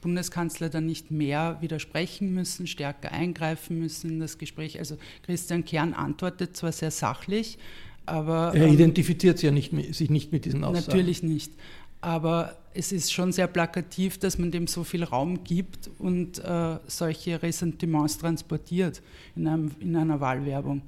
Bundeskanzler 0.00 0.68
dann 0.68 0.86
nicht 0.86 1.10
mehr 1.10 1.58
widersprechen 1.60 2.32
müssen, 2.34 2.66
stärker 2.66 3.12
eingreifen 3.12 3.78
müssen 3.78 4.10
in 4.10 4.20
das 4.20 4.38
Gespräch? 4.38 4.78
Also 4.78 4.96
Christian 5.24 5.64
Kern 5.64 5.94
antwortet 5.94 6.56
zwar 6.56 6.72
sehr 6.72 6.90
sachlich, 6.90 7.58
aber 8.06 8.52
Er 8.54 8.66
ähm, 8.66 8.74
identifiziert 8.74 9.38
sich 9.38 9.46
ja 9.46 9.50
nicht, 9.50 9.72
mit- 9.72 9.94
sich 9.94 10.10
nicht 10.10 10.32
mit 10.32 10.44
diesen 10.44 10.64
Aussagen. 10.64 10.86
Natürlich 10.88 11.22
nicht. 11.22 11.52
Aber 12.00 12.58
es 12.74 12.92
ist 12.92 13.12
schon 13.14 13.32
sehr 13.32 13.46
plakativ, 13.46 14.18
dass 14.18 14.36
man 14.36 14.50
dem 14.50 14.66
so 14.66 14.84
viel 14.84 15.04
Raum 15.04 15.42
gibt 15.42 15.88
und 15.98 16.38
äh, 16.38 16.76
solche 16.86 17.42
Ressentiments 17.42 18.18
transportiert 18.18 19.00
in, 19.36 19.46
einem, 19.48 19.70
in 19.80 19.96
einer 19.96 20.20
Wahlwerbung. 20.20 20.82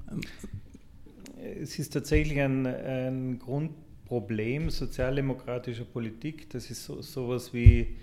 Es 1.63 1.79
ist 1.79 1.93
tatsächlich 1.95 2.41
ein, 2.41 2.67
ein 2.67 3.39
Grundproblem 3.39 4.69
sozialdemokratischer 4.69 5.85
Politik, 5.85 6.51
dass 6.51 6.71
es 6.71 6.85
so, 6.85 7.01
sowas 7.01 7.55
wie 7.55 7.97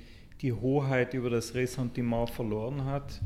die 0.43 0.51
Hoheit 0.51 1.13
über 1.13 1.29
das 1.29 1.55
Ressentiment 1.55 2.29
verloren 2.29 2.83
hat. 2.85 3.21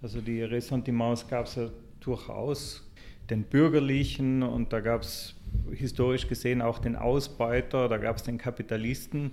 Also 0.00 0.20
die 0.20 0.42
Ressentiments 0.42 1.28
gab 1.28 1.46
es 1.46 1.56
ja 1.56 1.68
durchaus, 2.00 2.88
den 3.28 3.42
bürgerlichen 3.42 4.42
und 4.42 4.72
da 4.72 4.80
gab 4.80 5.02
es 5.02 5.34
historisch 5.72 6.28
gesehen 6.28 6.62
auch 6.62 6.78
den 6.78 6.96
Ausbeuter, 6.96 7.88
da 7.88 7.98
gab 7.98 8.16
es 8.16 8.22
den 8.22 8.38
Kapitalisten. 8.38 9.32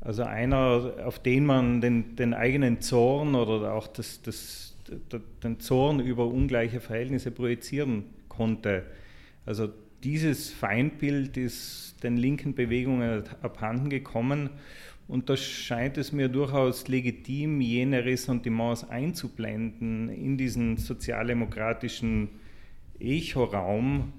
Also 0.00 0.22
einer, 0.22 0.94
auf 1.04 1.18
den 1.18 1.44
man 1.44 1.80
den, 1.80 2.14
den 2.14 2.34
eigenen 2.34 2.80
Zorn 2.80 3.34
oder 3.34 3.74
auch 3.74 3.88
das, 3.88 4.22
das, 4.22 4.76
den 5.42 5.58
Zorn 5.58 5.98
über 5.98 6.26
ungleiche 6.26 6.80
Verhältnisse 6.80 7.32
projizieren 7.32 8.04
konnte. 8.28 8.84
Also 9.44 9.68
dieses 10.04 10.50
Feindbild 10.50 11.36
ist 11.36 11.96
den 12.04 12.16
linken 12.16 12.54
Bewegungen 12.54 13.24
abhanden 13.42 13.90
gekommen 13.90 14.50
und 15.08 15.30
da 15.30 15.36
scheint 15.36 15.96
es 15.96 16.12
mir 16.12 16.28
durchaus 16.28 16.86
legitim, 16.86 17.62
jene 17.62 18.04
Ressentiments 18.04 18.84
einzublenden 18.88 20.10
in 20.10 20.36
diesen 20.36 20.76
sozialdemokratischen 20.76 22.28
Echoraum, 23.00 24.12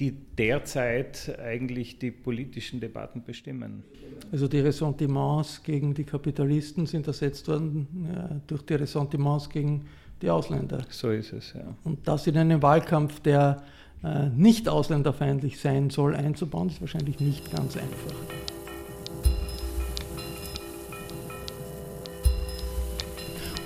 die 0.00 0.12
derzeit 0.36 1.38
eigentlich 1.42 2.00
die 2.00 2.10
politischen 2.10 2.80
Debatten 2.80 3.22
bestimmen. 3.22 3.84
Also 4.32 4.48
die 4.48 4.58
Ressentiments 4.58 5.62
gegen 5.62 5.94
die 5.94 6.04
Kapitalisten 6.04 6.86
sind 6.86 7.06
ersetzt 7.06 7.46
worden 7.46 7.86
ja, 8.12 8.40
durch 8.48 8.62
die 8.62 8.74
Ressentiments 8.74 9.48
gegen 9.48 9.86
die 10.20 10.28
Ausländer. 10.28 10.84
So 10.88 11.10
ist 11.10 11.32
es, 11.32 11.52
ja. 11.54 11.74
Und 11.84 12.06
das 12.08 12.26
in 12.26 12.36
einem 12.36 12.60
Wahlkampf, 12.62 13.20
der 13.20 13.62
äh, 14.02 14.28
nicht 14.30 14.68
ausländerfeindlich 14.68 15.60
sein 15.60 15.90
soll, 15.90 16.16
einzubauen, 16.16 16.68
ist 16.68 16.80
wahrscheinlich 16.80 17.20
nicht 17.20 17.54
ganz 17.54 17.76
einfach. 17.76 18.55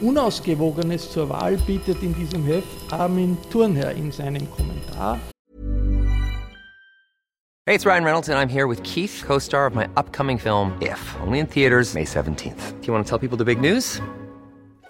Unausgewogenes 0.02 1.12
zur 1.12 1.28
Wahl 1.28 1.56
bietet 1.56 2.02
in 2.02 2.14
diesem 2.14 2.44
Heft 2.44 2.66
Armin 2.90 3.36
Thurnherr 3.50 3.92
in 3.92 4.10
seinem 4.10 4.50
Kommentar. 4.50 5.18
Hey, 7.66 7.76
it's 7.76 7.86
Ryan 7.86 8.04
Reynolds, 8.04 8.28
and 8.28 8.38
I'm 8.38 8.48
here 8.48 8.66
with 8.66 8.82
Keith, 8.82 9.22
co 9.24 9.38
star 9.38 9.66
of 9.66 9.74
my 9.74 9.88
upcoming 9.96 10.38
film, 10.38 10.72
If, 10.80 10.98
only 11.24 11.38
in 11.38 11.46
theaters, 11.46 11.94
May 11.94 12.04
17th. 12.04 12.80
Do 12.80 12.86
you 12.86 12.92
want 12.92 13.06
to 13.06 13.08
tell 13.08 13.18
people 13.18 13.36
the 13.36 13.44
big 13.44 13.60
news? 13.60 14.00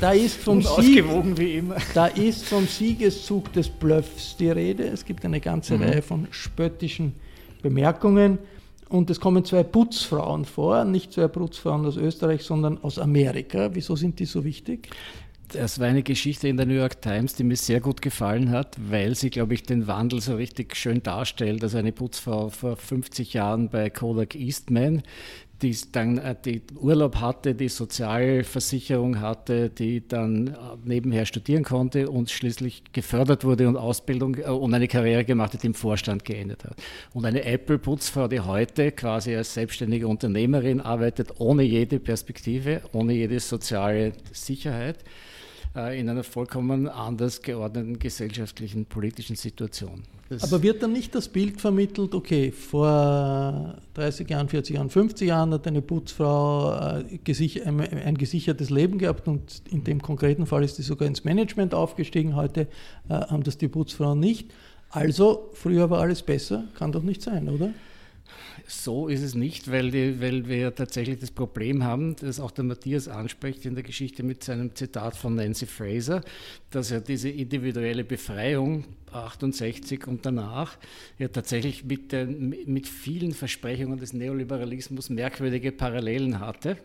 Da 0.00 0.12
ist 0.12 0.36
vom, 0.36 0.60
Sieg, 0.60 0.70
Unausgewogen 0.70 1.38
wie 1.38 1.56
immer. 1.56 1.76
da 1.94 2.06
ist 2.06 2.44
vom 2.44 2.66
Siegeszug 2.66 3.52
des 3.52 3.68
Bluffs 3.68 4.36
die 4.36 4.50
Rede. 4.50 4.84
Es 4.84 5.04
gibt 5.04 5.24
eine 5.24 5.40
ganze 5.40 5.78
Reihe 5.78 6.02
von 6.02 6.26
spöttischen 6.30 7.14
Bemerkungen. 7.62 8.38
Und 8.88 9.10
es 9.10 9.18
kommen 9.18 9.44
zwei 9.44 9.62
Putzfrauen 9.62 10.44
vor, 10.44 10.84
nicht 10.84 11.12
zwei 11.12 11.26
Putzfrauen 11.26 11.86
aus 11.86 11.96
Österreich, 11.96 12.42
sondern 12.42 12.78
aus 12.82 12.98
Amerika. 12.98 13.70
Wieso 13.72 13.96
sind 13.96 14.18
die 14.18 14.26
so 14.26 14.44
wichtig? 14.44 14.90
Das 15.48 15.78
war 15.78 15.86
eine 15.86 16.02
Geschichte 16.02 16.48
in 16.48 16.56
der 16.56 16.66
New 16.66 16.74
York 16.74 17.00
Times, 17.00 17.34
die 17.34 17.44
mir 17.44 17.56
sehr 17.56 17.80
gut 17.80 18.02
gefallen 18.02 18.50
hat, 18.50 18.76
weil 18.90 19.14
sie, 19.14 19.30
glaube 19.30 19.54
ich, 19.54 19.62
den 19.62 19.86
Wandel 19.86 20.20
so 20.20 20.36
richtig 20.36 20.74
schön 20.74 21.02
darstellt. 21.02 21.62
Also 21.62 21.78
eine 21.78 21.92
Putzfrau 21.92 22.48
vor 22.48 22.76
50 22.76 23.34
Jahren 23.34 23.68
bei 23.68 23.90
Kodak 23.90 24.34
Eastman, 24.34 25.02
die 25.62 25.76
dann 25.92 26.18
äh, 26.18 26.34
die 26.44 26.62
Urlaub 26.76 27.16
hatte, 27.16 27.54
die 27.54 27.68
Sozialversicherung 27.68 29.20
hatte, 29.20 29.70
die 29.70 30.06
dann 30.06 30.48
äh, 30.48 30.52
nebenher 30.84 31.26
studieren 31.26 31.64
konnte 31.64 32.10
und 32.10 32.30
schließlich 32.30 32.82
gefördert 32.92 33.44
wurde 33.44 33.68
und 33.68 33.76
Ausbildung 33.76 34.36
äh, 34.36 34.44
und 34.44 34.74
eine 34.74 34.88
Karriere 34.88 35.24
gemacht 35.24 35.54
hat, 35.54 35.62
die 35.62 35.68
im 35.68 35.74
Vorstand 35.74 36.24
geendet 36.24 36.64
hat. 36.64 36.76
Und 37.12 37.24
eine 37.24 37.44
Apple-Putzfrau, 37.44 38.28
die 38.28 38.40
heute 38.40 38.92
quasi 38.92 39.34
als 39.34 39.54
selbstständige 39.54 40.08
Unternehmerin 40.08 40.80
arbeitet, 40.80 41.40
ohne 41.40 41.62
jede 41.62 42.00
Perspektive, 42.00 42.82
ohne 42.92 43.12
jede 43.14 43.38
soziale 43.40 44.12
Sicherheit 44.32 44.98
in 45.74 46.08
einer 46.08 46.22
vollkommen 46.22 46.88
anders 46.88 47.42
geordneten 47.42 47.98
gesellschaftlichen, 47.98 48.86
politischen 48.86 49.34
Situation. 49.34 50.04
Das 50.28 50.44
Aber 50.44 50.62
wird 50.62 50.82
dann 50.82 50.92
nicht 50.92 51.14
das 51.14 51.28
Bild 51.28 51.60
vermittelt, 51.60 52.14
okay, 52.14 52.50
vor 52.52 53.74
30 53.94 54.30
Jahren, 54.30 54.48
40 54.48 54.76
Jahren, 54.76 54.88
50 54.88 55.28
Jahren 55.28 55.52
hat 55.52 55.66
eine 55.66 55.82
Putzfrau 55.82 56.72
äh, 56.72 57.04
ein 58.04 58.16
gesichertes 58.16 58.70
Leben 58.70 58.98
gehabt 58.98 59.28
und 59.28 59.62
in 59.70 59.84
dem 59.84 60.00
konkreten 60.00 60.46
Fall 60.46 60.64
ist 60.64 60.76
sie 60.76 60.82
sogar 60.82 61.08
ins 61.08 61.24
Management 61.24 61.74
aufgestiegen. 61.74 62.36
Heute 62.36 62.68
äh, 63.08 63.14
haben 63.14 63.42
das 63.42 63.58
die 63.58 63.68
Putzfrauen 63.68 64.18
nicht. 64.18 64.50
Also, 64.90 65.50
früher 65.54 65.90
war 65.90 66.00
alles 66.00 66.22
besser, 66.22 66.64
kann 66.74 66.92
doch 66.92 67.02
nicht 67.02 67.20
sein, 67.20 67.48
oder? 67.48 67.70
So 68.66 69.08
ist 69.08 69.22
es 69.22 69.34
nicht, 69.34 69.70
weil, 69.70 69.90
die, 69.90 70.20
weil 70.20 70.48
wir 70.48 70.74
tatsächlich 70.74 71.18
das 71.18 71.30
Problem 71.30 71.84
haben, 71.84 72.16
das 72.16 72.40
auch 72.40 72.50
der 72.50 72.64
Matthias 72.64 73.08
anspricht 73.08 73.66
in 73.66 73.74
der 73.74 73.84
Geschichte 73.84 74.22
mit 74.22 74.42
seinem 74.42 74.74
Zitat 74.74 75.16
von 75.16 75.34
Nancy 75.34 75.66
Fraser, 75.66 76.22
dass 76.70 76.90
er 76.90 77.00
diese 77.00 77.28
individuelle 77.28 78.04
Befreiung 78.04 78.84
68 79.12 80.06
und 80.06 80.24
danach 80.26 80.78
ja 81.18 81.28
tatsächlich 81.28 81.84
mit, 81.84 82.12
den, 82.12 82.56
mit 82.66 82.88
vielen 82.88 83.32
Versprechungen 83.32 83.98
des 83.98 84.12
Neoliberalismus 84.12 85.10
merkwürdige 85.10 85.72
Parallelen 85.72 86.40
hatte 86.40 86.76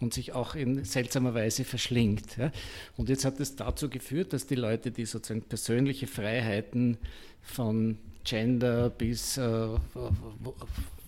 und 0.00 0.14
sich 0.14 0.32
auch 0.32 0.54
in 0.54 0.84
seltsamer 0.84 1.34
Weise 1.34 1.64
verschlingt. 1.64 2.36
Ja. 2.36 2.50
Und 2.96 3.08
jetzt 3.08 3.24
hat 3.24 3.40
es 3.40 3.56
dazu 3.56 3.88
geführt, 3.88 4.32
dass 4.32 4.46
die 4.46 4.54
Leute, 4.54 4.90
die 4.90 5.06
sozusagen 5.06 5.42
persönliche 5.42 6.06
Freiheiten 6.06 6.98
von 7.42 7.98
Gender 8.24 8.90
bis 8.90 9.36
äh, 9.36 9.68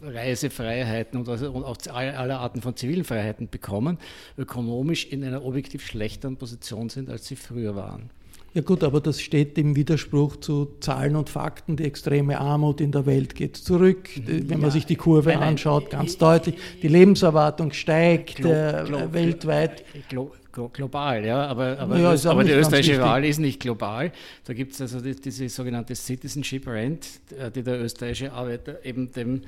Reisefreiheiten 0.00 1.18
und, 1.18 1.28
also, 1.28 1.50
und 1.50 1.64
auch 1.64 1.76
alle 1.92 2.38
Arten 2.38 2.62
von 2.62 2.76
zivilen 2.76 3.04
Freiheiten 3.04 3.48
bekommen, 3.48 3.98
ökonomisch 4.36 5.06
in 5.06 5.24
einer 5.24 5.44
objektiv 5.44 5.84
schlechteren 5.84 6.36
Position 6.36 6.88
sind, 6.88 7.10
als 7.10 7.26
sie 7.26 7.36
früher 7.36 7.74
waren. 7.74 8.10
Ja 8.58 8.64
gut, 8.64 8.82
aber 8.82 9.00
das 9.00 9.20
steht 9.20 9.56
im 9.56 9.76
Widerspruch 9.76 10.34
zu 10.38 10.66
Zahlen 10.80 11.14
und 11.14 11.30
Fakten. 11.30 11.76
Die 11.76 11.84
extreme 11.84 12.40
Armut 12.40 12.80
in 12.80 12.90
der 12.90 13.06
Welt 13.06 13.36
geht 13.36 13.56
zurück. 13.56 14.08
Wenn 14.26 14.48
man 14.48 14.62
ja, 14.62 14.70
sich 14.70 14.84
die 14.84 14.96
Kurve 14.96 15.30
nein, 15.30 15.50
anschaut, 15.50 15.90
ganz 15.90 16.14
ich, 16.14 16.18
deutlich. 16.18 16.56
Die 16.82 16.88
Lebenserwartung 16.88 17.72
steigt 17.72 18.34
glo, 18.34 18.50
äh, 18.50 18.82
glo, 18.84 19.12
weltweit. 19.12 19.84
Glo, 20.08 20.32
global, 20.66 21.24
ja, 21.24 21.46
aber, 21.46 21.78
aber, 21.78 21.98
ja, 21.98 22.30
aber 22.30 22.44
die 22.44 22.52
österreichische 22.52 23.00
Wahl 23.00 23.24
ist 23.24 23.38
nicht 23.38 23.60
global. 23.60 24.12
Da 24.44 24.52
gibt 24.52 24.72
es 24.72 24.80
also 24.80 25.00
die, 25.00 25.14
diese 25.14 25.48
sogenannte 25.48 25.94
Citizenship 25.94 26.66
Rent, 26.66 27.06
äh, 27.38 27.50
die 27.50 27.62
der 27.62 27.80
österreichische 27.80 28.32
Arbeiter 28.32 28.84
eben 28.84 29.12
dem, 29.12 29.42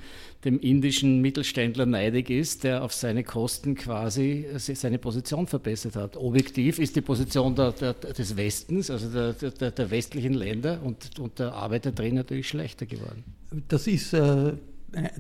dem 0.45 0.61
indischen 0.61 1.21
Mittelständler 1.21 1.87
neidig 1.87 2.31
ist, 2.31 2.65
der 2.65 2.85
auf 2.85 2.93
seine 2.93 3.25
Kosten 3.25 3.75
quasi 3.75 4.47
äh, 4.55 4.59
seine 4.59 4.99
Position 4.99 5.47
verbessert 5.47 5.97
hat. 5.97 6.17
Objektiv 6.17 6.79
ist 6.79 6.95
die 6.95 7.03
Position 7.03 7.55
der, 7.55 7.73
der, 7.73 7.95
des 7.95 8.37
Westens, 8.37 8.91
also 8.91 9.09
der, 9.09 9.33
der, 9.33 9.71
der, 9.73 9.91
westlichen 9.91 10.35
Länder 10.35 10.81
und, 10.85 11.19
und 11.19 11.39
der 11.39 11.53
Arbeiter 11.53 11.91
drin 11.91 12.15
natürlich 12.15 12.49
schlechter 12.49 12.87
geworden. 12.87 13.25
Das 13.69 13.87
ist 13.87 14.13
äh 14.13 14.53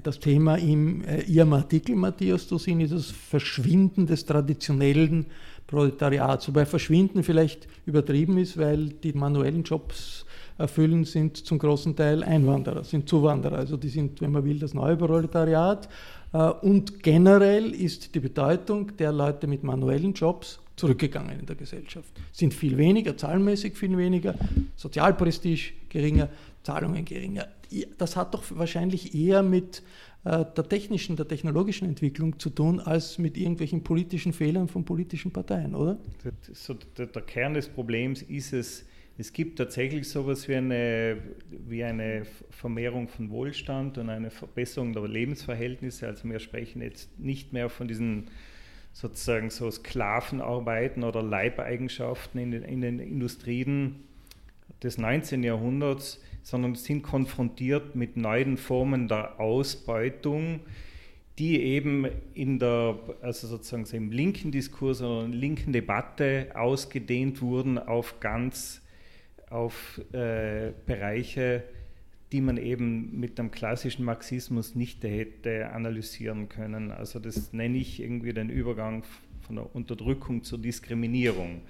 das 0.03 0.19
Thema 0.19 0.57
in 0.57 1.05
äh, 1.05 1.23
Ihrem 1.23 1.53
Artikel, 1.53 1.97
Matthias 1.97 2.47
Dosini, 2.49 2.89
das 2.89 3.07
Verschwinden 3.07 4.07
des 4.07 4.25
traditionellen 4.25 5.27
Proletariat. 5.71 6.47
Wobei 6.49 6.67
Verschwinden 6.67 7.23
vielleicht 7.23 7.69
übertrieben 7.87 8.39
ist, 8.39 8.59
weil 8.59 8.89
die 8.89 9.13
manuellen 9.13 9.63
Jobs 9.63 10.27
erfüllen, 10.59 11.05
sind 11.05 11.37
zum 11.37 11.59
großen 11.59 11.95
Teil 11.95 12.25
Einwanderer, 12.25 12.83
sind 12.85 13.09
Zuwanderer. 13.09 13.57
Also 13.57 13.77
die 13.77 13.89
sind, 13.89 14.21
wenn 14.21 14.33
man 14.33 14.45
will, 14.45 14.59
das 14.59 14.75
neue 14.75 14.97
Proletariat. 14.97 15.89
Äh, 16.33 16.39
und 16.39 17.03
generell 17.03 17.73
ist 17.73 18.15
die 18.15 18.21
Bedeutung 18.21 18.97
der 18.97 19.13
Leute 19.13 19.47
mit 19.47 19.63
manuellen 19.63 20.13
Jobs 20.13 20.59
zurückgegangen 20.75 21.39
in 21.39 21.47
der 21.47 21.57
Gesellschaft. 21.57 22.13
Sind 22.33 22.53
viel 22.53 22.77
weniger, 22.77 23.17
zahlenmäßig 23.17 23.77
viel 23.77 23.97
weniger, 23.97 24.35
Sozialprestige 24.77 25.73
geringer, 25.89 26.29
Zahlungen 26.65 27.05
geringer. 27.05 27.47
Das 27.97 28.17
hat 28.17 28.35
doch 28.35 28.43
wahrscheinlich 28.51 29.15
eher 29.15 29.43
mit 29.45 29.83
der 30.25 30.69
technischen, 30.69 31.17
der 31.17 31.27
technologischen 31.27 31.89
Entwicklung 31.89 32.39
zu 32.39 32.51
tun, 32.51 32.79
als 32.79 33.19
mit 33.19 33.39
irgendwelchen 33.39 33.83
politischen 33.83 34.33
Fehlern 34.33 34.69
von 34.69 34.85
politischen 34.85 35.33
Parteien, 35.33 35.75
oder? 35.75 35.99
Der, 36.99 37.23
Kern 37.23 37.55
des 37.55 37.69
Problems 37.69 38.21
ist 38.23 38.53
es, 38.53 38.85
es 39.17 39.33
gibt 39.33 39.59
tatsächlich 39.59 40.09
so 40.09 40.21
etwas 40.21 40.47
wie 40.49 40.57
eine, 40.57 41.19
wie 41.51 41.85
eine 41.85 42.27
Vermehrung 42.51 43.09
von 43.09 43.31
Wohlstand 43.31 43.97
und 43.97 44.11
eine 44.11 44.31
Verbesserung 44.31 44.93
der 44.93 45.09
Lebensverhältnisse. 45.09 46.07
Also 46.07 46.29
wir 46.29 46.39
sprechen 46.39 46.83
jetzt 46.83 47.19
nicht 47.19 47.53
mehr 47.53 47.71
von 47.71 47.89
diesen 47.89 48.31
sozusagen 48.93 49.51
so 49.51 49.71
Sklavenarbeiten 49.71 51.03
oder 51.05 51.23
Leibeigenschaften 51.23 52.41
in 52.41 52.51
den, 52.51 52.63
in 52.63 52.81
den 52.81 52.99
Industrien 52.99 54.05
des 54.83 54.99
19. 54.99 55.43
Jahrhunderts, 55.43 56.21
sondern 56.43 56.75
sind 56.75 57.03
konfrontiert 57.03 57.95
mit 57.95 58.17
neuen 58.17 58.57
Formen 58.57 59.09
der 59.09 59.39
Ausbeutung, 59.41 60.61
die 61.39 61.63
eben 61.63 62.07
in 62.35 62.59
der, 62.59 62.99
also 63.23 63.47
sozusagen 63.47 63.87
im 63.97 64.13
linken 64.13 64.51
Diskurs 64.51 65.01
oder 65.01 65.25
in 65.25 65.33
der 65.33 65.41
linken 65.41 65.73
Debatte 65.73 66.49
ausgedehnt 66.55 67.41
wurden 67.41 67.79
auf 67.79 68.21
ganz, 68.21 68.83
auf 69.49 70.01
äh, 70.13 70.73
Bereiche, 70.87 71.63
die 72.33 72.41
man 72.41 72.59
eben 72.59 73.19
mit 73.19 73.39
dem 73.39 73.51
klassischen 73.51 74.05
Marxismus 74.05 74.75
nicht 74.75 75.03
hätte 75.03 75.71
analysieren 75.71 76.49
können. 76.49 76.93
Also 76.93 77.19
das 77.19 77.53
nenne 77.53 77.79
ich 77.79 78.01
irgendwie 78.01 78.33
den 78.33 78.51
Übergang 78.51 79.03
von 79.41 79.57
der 79.57 79.75
Unterdrückung 79.75 80.45
zur 80.45 80.59
Diskriminierung. 80.59 81.63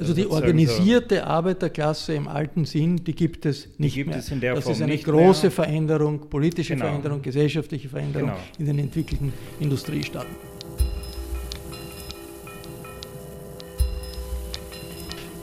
Also 0.00 0.14
die 0.14 0.26
organisierte 0.26 1.26
Arbeiterklasse 1.26 2.14
im 2.14 2.26
alten 2.26 2.64
Sinn, 2.64 3.04
die 3.04 3.14
gibt 3.14 3.44
es 3.44 3.68
nicht 3.76 3.94
gibt 3.94 4.08
mehr. 4.08 4.18
Es 4.18 4.30
in 4.30 4.40
der 4.40 4.54
das 4.54 4.64
Form 4.64 4.74
ist 4.74 4.82
eine 4.82 4.96
große 4.96 5.42
mehr. 5.42 5.50
Veränderung, 5.50 6.20
politische 6.20 6.72
genau. 6.72 6.86
Veränderung, 6.86 7.20
gesellschaftliche 7.20 7.90
Veränderung 7.90 8.30
genau. 8.30 8.40
in 8.58 8.64
den 8.64 8.78
entwickelten 8.78 9.30
Industriestaaten. 9.60 10.34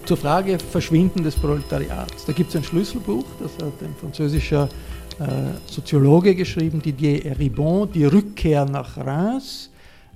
Zur 0.05 0.17
Frage 0.17 0.57
Verschwinden 0.57 1.23
des 1.23 1.35
Proletariats. 1.35 2.25
Da 2.25 2.33
gibt 2.33 2.49
es 2.49 2.55
ein 2.55 2.63
Schlüsselbuch, 2.63 3.25
das 3.39 3.51
hat 3.63 3.73
ein 3.83 3.93
französischer 3.99 4.69
äh, 5.19 5.25
Soziologe 5.67 6.33
geschrieben, 6.33 6.81
Didier 6.81 7.37
Ribon, 7.37 7.91
Die 7.91 8.05
Rückkehr 8.05 8.65
nach 8.65 8.97
Reims. 8.97 9.69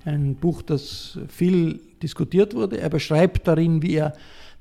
Ein 0.06 0.36
Buch, 0.36 0.62
das 0.62 1.20
viel 1.28 1.80
diskutiert 2.02 2.56
wurde. 2.56 2.80
Er 2.80 2.90
beschreibt 2.90 3.48
darin, 3.48 3.82
wie 3.82 3.96
er 3.96 4.14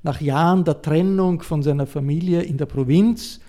nach 0.03 0.21
Jahren 0.21 0.63
der 0.63 0.81
Trennung 0.81 1.41
von 1.41 1.63
seiner 1.63 1.87
Familie 1.87 2.41
in 2.41 2.57
der 2.57 2.65
Provinz, 2.65 3.39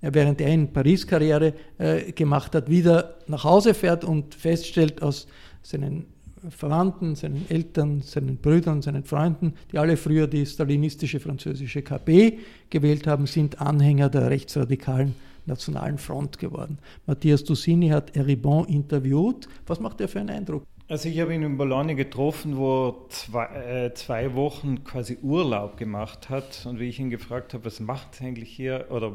äh, 0.00 0.10
während 0.12 0.40
er 0.40 0.52
in 0.52 0.72
Paris 0.72 1.06
Karriere 1.06 1.54
äh, 1.78 2.12
gemacht 2.12 2.54
hat, 2.54 2.68
wieder 2.68 3.16
nach 3.26 3.44
Hause 3.44 3.74
fährt 3.74 4.04
und 4.04 4.34
feststellt 4.34 5.02
aus 5.02 5.26
seinen 5.62 6.06
Verwandten, 6.48 7.14
seinen 7.14 7.48
Eltern, 7.48 8.02
seinen 8.02 8.36
Brüdern, 8.36 8.82
seinen 8.82 9.04
Freunden, 9.04 9.54
die 9.70 9.78
alle 9.78 9.96
früher 9.96 10.26
die 10.26 10.44
stalinistische 10.44 11.20
französische 11.20 11.82
KP 11.82 12.38
gewählt 12.68 13.06
haben, 13.06 13.26
sind 13.26 13.60
Anhänger 13.60 14.08
der 14.08 14.28
rechtsradikalen 14.28 15.14
Nationalen 15.46 15.98
Front 15.98 16.38
geworden. 16.38 16.78
Matthias 17.06 17.44
Dussini 17.44 17.88
hat 17.88 18.16
Eribon 18.16 18.66
interviewt. 18.66 19.48
Was 19.66 19.80
macht 19.80 20.00
er 20.00 20.08
für 20.08 20.20
einen 20.20 20.30
Eindruck? 20.30 20.64
Also 20.92 21.08
ich 21.08 21.18
habe 21.20 21.34
ihn 21.34 21.42
in 21.42 21.56
Bologna 21.56 21.94
getroffen, 21.94 22.58
wo 22.58 22.90
er 22.90 23.08
zwei, 23.08 23.46
äh, 23.46 23.94
zwei, 23.94 24.34
Wochen 24.34 24.84
quasi 24.84 25.16
Urlaub 25.22 25.78
gemacht 25.78 26.28
hat. 26.28 26.66
Und 26.66 26.80
wie 26.80 26.90
ich 26.90 27.00
ihn 27.00 27.08
gefragt 27.08 27.54
habe, 27.54 27.64
was 27.64 27.80
macht 27.80 28.20
eigentlich 28.20 28.50
hier 28.50 28.88
oder 28.90 29.14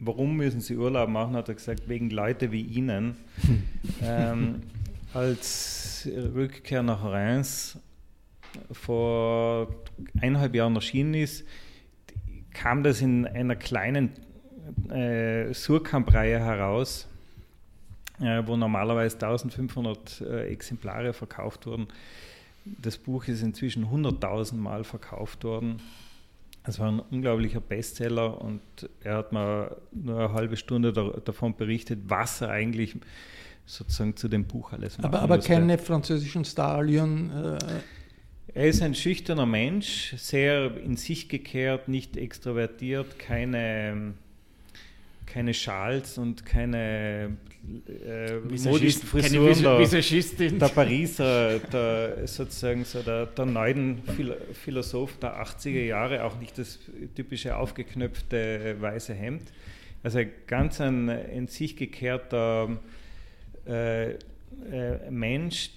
warum 0.00 0.34
müssen 0.36 0.60
Sie 0.60 0.76
Urlaub 0.76 1.08
machen, 1.08 1.36
hat 1.36 1.48
er 1.48 1.54
gesagt, 1.54 1.88
wegen 1.88 2.10
Leute 2.10 2.50
wie 2.50 2.62
Ihnen. 2.62 3.18
ähm, 4.02 4.62
als 5.14 6.08
Rückkehr 6.12 6.82
nach 6.82 7.04
Reims 7.04 7.78
vor 8.72 9.68
eineinhalb 10.20 10.56
Jahren 10.56 10.74
erschienen 10.74 11.14
ist, 11.14 11.46
kam 12.52 12.82
das 12.82 13.00
in 13.00 13.28
einer 13.28 13.54
kleinen 13.54 14.10
äh, 14.90 15.54
Surkamp-Reihe 15.54 16.40
heraus 16.40 17.06
wo 18.18 18.56
normalerweise 18.56 19.16
1500 19.16 20.20
äh, 20.20 20.48
Exemplare 20.48 21.12
verkauft 21.12 21.66
wurden. 21.66 21.88
Das 22.64 22.96
Buch 22.96 23.26
ist 23.26 23.42
inzwischen 23.42 23.86
100.000 23.86 24.54
Mal 24.54 24.84
verkauft 24.84 25.44
worden. 25.44 25.80
Es 26.64 26.78
war 26.78 26.92
ein 26.92 27.00
unglaublicher 27.00 27.60
Bestseller 27.60 28.40
und 28.40 28.60
er 29.02 29.16
hat 29.16 29.32
mir 29.32 29.76
nur 29.90 30.18
eine 30.18 30.32
halbe 30.32 30.56
Stunde 30.56 30.92
da, 30.92 31.10
davon 31.24 31.56
berichtet, 31.56 31.98
was 32.06 32.40
er 32.40 32.50
eigentlich 32.50 32.96
sozusagen 33.66 34.16
zu 34.16 34.28
dem 34.28 34.44
Buch 34.44 34.72
alles 34.72 34.98
macht. 34.98 35.06
Aber, 35.06 35.20
aber 35.20 35.38
keine 35.38 35.78
französischen 35.78 36.44
Stallion. 36.44 37.30
Äh 37.30 37.58
er 38.54 38.66
ist 38.66 38.82
ein 38.82 38.94
schüchterner 38.94 39.46
Mensch, 39.46 40.14
sehr 40.18 40.76
in 40.76 40.96
sich 40.96 41.30
gekehrt, 41.30 41.88
nicht 41.88 42.18
extrovertiert, 42.18 43.18
keine 43.18 44.12
keine 45.26 45.54
Schals 45.54 46.18
und 46.18 46.44
keine 46.44 47.36
äh, 47.88 48.38
modischen 48.40 49.02
Frisuren 49.02 49.62
der, 49.62 49.78
Visagistin. 49.78 50.58
der 50.58 50.68
Pariser, 50.68 51.58
der, 51.60 52.26
sozusagen 52.26 52.84
so 52.84 53.02
der, 53.02 53.26
der 53.26 53.46
neuen 53.46 54.02
Philosoph 54.52 55.18
der 55.18 55.42
80er 55.42 55.84
Jahre, 55.84 56.24
auch 56.24 56.38
nicht 56.38 56.58
das 56.58 56.78
typische 57.14 57.56
aufgeknöpfte 57.56 58.76
weiße 58.80 59.14
Hemd. 59.14 59.52
Also 60.02 60.20
ganz 60.46 60.80
ein 60.80 61.08
in 61.08 61.46
sich 61.46 61.76
gekehrter 61.76 62.78
äh, 63.66 64.12
äh, 64.12 65.10
Mensch, 65.10 65.70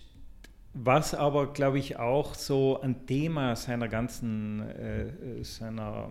was 0.73 1.13
aber, 1.13 1.53
glaube 1.53 1.79
ich, 1.79 1.97
auch 1.97 2.35
so 2.35 2.81
ein 2.81 3.05
Thema 3.05 3.55
seiner 3.55 3.87
ganzen, 3.87 4.61
äh, 4.61 5.43
seiner 5.43 6.09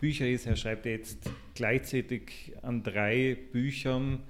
Bücher 0.00 0.28
ist. 0.28 0.46
Er 0.46 0.56
schreibt 0.56 0.86
jetzt 0.86 1.30
gleichzeitig 1.54 2.52
an 2.62 2.82
drei 2.82 3.36
Büchern, 3.52 4.20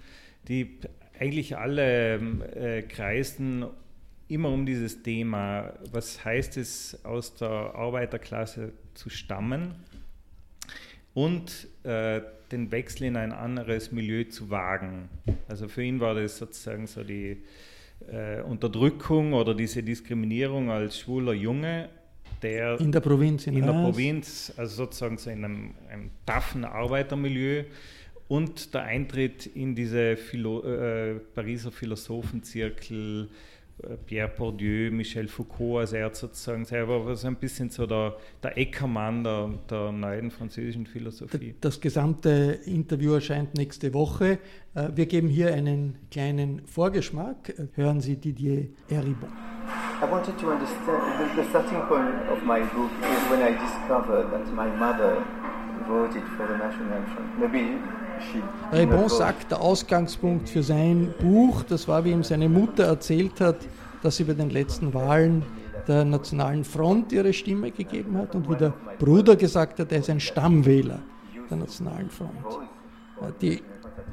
die 0.49 0.79
eigentlich 1.19 1.57
alle 1.57 2.17
äh, 2.17 2.83
kreisten 2.83 3.67
immer 4.29 4.51
um 4.51 4.67
dieses 4.67 5.03
Thema, 5.03 5.73
was 5.93 6.25
heißt 6.25 6.57
es, 6.57 7.05
aus 7.05 7.35
der 7.35 7.49
Arbeiterklasse 7.49 8.73
zu 8.95 9.09
stammen 9.09 9.75
und 11.15 11.69
äh, 11.85 12.21
den 12.51 12.71
Wechsel 12.71 13.05
in 13.05 13.17
ein 13.17 13.33
anderes 13.33 13.93
Milieu 13.93 14.25
zu 14.25 14.51
wagen. 14.51 15.09
Also 15.49 15.69
für 15.69 15.83
ihn 15.83 16.01
war 16.01 16.15
das 16.15 16.39
sozusagen 16.39 16.87
so 16.87 17.03
die 17.03 17.43
äh, 18.11 18.41
Unterdrückung 18.43 19.33
oder 19.33 19.55
diese 19.55 19.83
Diskriminierung 19.83 20.71
als 20.71 20.99
schwuler 21.01 21.33
Junge, 21.33 21.89
der 22.43 22.81
in 22.81 22.93
der 22.93 23.01
Provinz, 23.01 23.47
in, 23.47 23.57
in 23.57 23.67
der 23.67 23.73
Provinz, 23.73 24.53
also 24.57 24.85
sozusagen 24.85 25.19
so 25.19 25.31
in 25.31 25.45
einem, 25.45 25.75
einem 25.91 26.11
taffen 26.25 26.65
Arbeitermilieu 26.65 27.65
und 28.29 28.75
der 28.75 28.83
Eintritt 28.83 29.47
in 29.47 29.75
diese 29.75 30.17
Philo 30.17 30.63
äh, 30.65 31.15
Pariser 31.35 31.71
Philosophenzirkel, 31.71 33.29
äh, 33.83 33.97
Pierre 34.05 34.29
Bourdieu, 34.29 34.91
Michel 34.91 35.29
Foucault, 35.29 35.81
also 35.81 35.97
er 35.97 36.07
hat 36.07 36.17
sozusagen 36.17 36.65
selber 36.65 37.15
so 37.15 37.27
ein 37.29 37.37
bisschen 37.37 37.71
so 37.71 37.87
der, 37.87 38.17
der 38.43 38.59
Eckermann 38.59 39.23
der, 39.23 39.51
der 39.71 39.93
neuen 39.93 40.31
französischen 40.31 40.87
Philosophie. 40.87 41.55
Das 41.61 41.81
gesamte 41.81 42.61
Interview 42.65 43.13
erscheint 43.15 43.55
nächste 43.55 43.95
Woche. 43.95 44.39
Äh, 44.75 44.89
wir 44.95 45.07
geben 45.07 45.29
hier 45.29 45.55
einen 45.55 45.99
kleinen 46.11 46.67
Vorgeschmack. 46.67 47.55
Hören 47.75 48.01
Sie 48.01 48.17
Didier 48.17 48.69
Eribon. 48.89 49.31
I 50.03 50.05
wanted 50.05 50.39
to 50.39 50.51
understand, 50.51 51.03
the, 51.19 51.43
the 51.43 51.49
starting 51.49 51.81
point 51.89 52.29
of 52.29 52.43
my 52.43 52.61
book 52.61 52.91
is 53.01 53.31
when 53.31 53.43
I 53.43 53.53
discovered 53.53 54.31
that 54.31 54.47
my 54.53 54.69
mother 54.69 55.25
voted 55.89 56.23
for 56.37 56.47
the 56.47 56.57
national 56.59 56.93
anthem. 56.93 57.25
Maybe 57.41 57.79
Rebon 58.73 59.09
sagt, 59.09 59.51
der 59.51 59.61
Ausgangspunkt 59.61 60.49
für 60.49 60.63
sein 60.63 61.15
Buch, 61.21 61.63
das 61.63 61.87
war, 61.87 62.05
wie 62.05 62.13
ihm 62.13 62.23
seine 62.23 62.49
Mutter 62.49 62.85
erzählt 62.85 63.41
hat, 63.41 63.57
dass 64.03 64.17
sie 64.17 64.25
bei 64.25 64.33
den 64.33 64.51
letzten 64.51 64.95
Wahlen 64.95 65.43
der 65.87 66.05
Nationalen 66.05 66.65
Front 66.65 67.13
ihre 67.13 67.33
Stimme 67.33 67.71
gegeben 67.71 68.17
hat 68.19 68.35
und 68.35 68.49
wie 68.51 68.57
der 68.57 68.73
Bruder 68.99 69.37
gesagt 69.37 69.81
hat, 69.81 69.93
er 69.93 69.99
ist 69.99 70.11
ein 70.11 70.21
Stammwähler 70.21 71.01
der 71.51 71.57
Nationalen 71.59 72.11
Front. 72.11 72.33
Die 73.41 73.63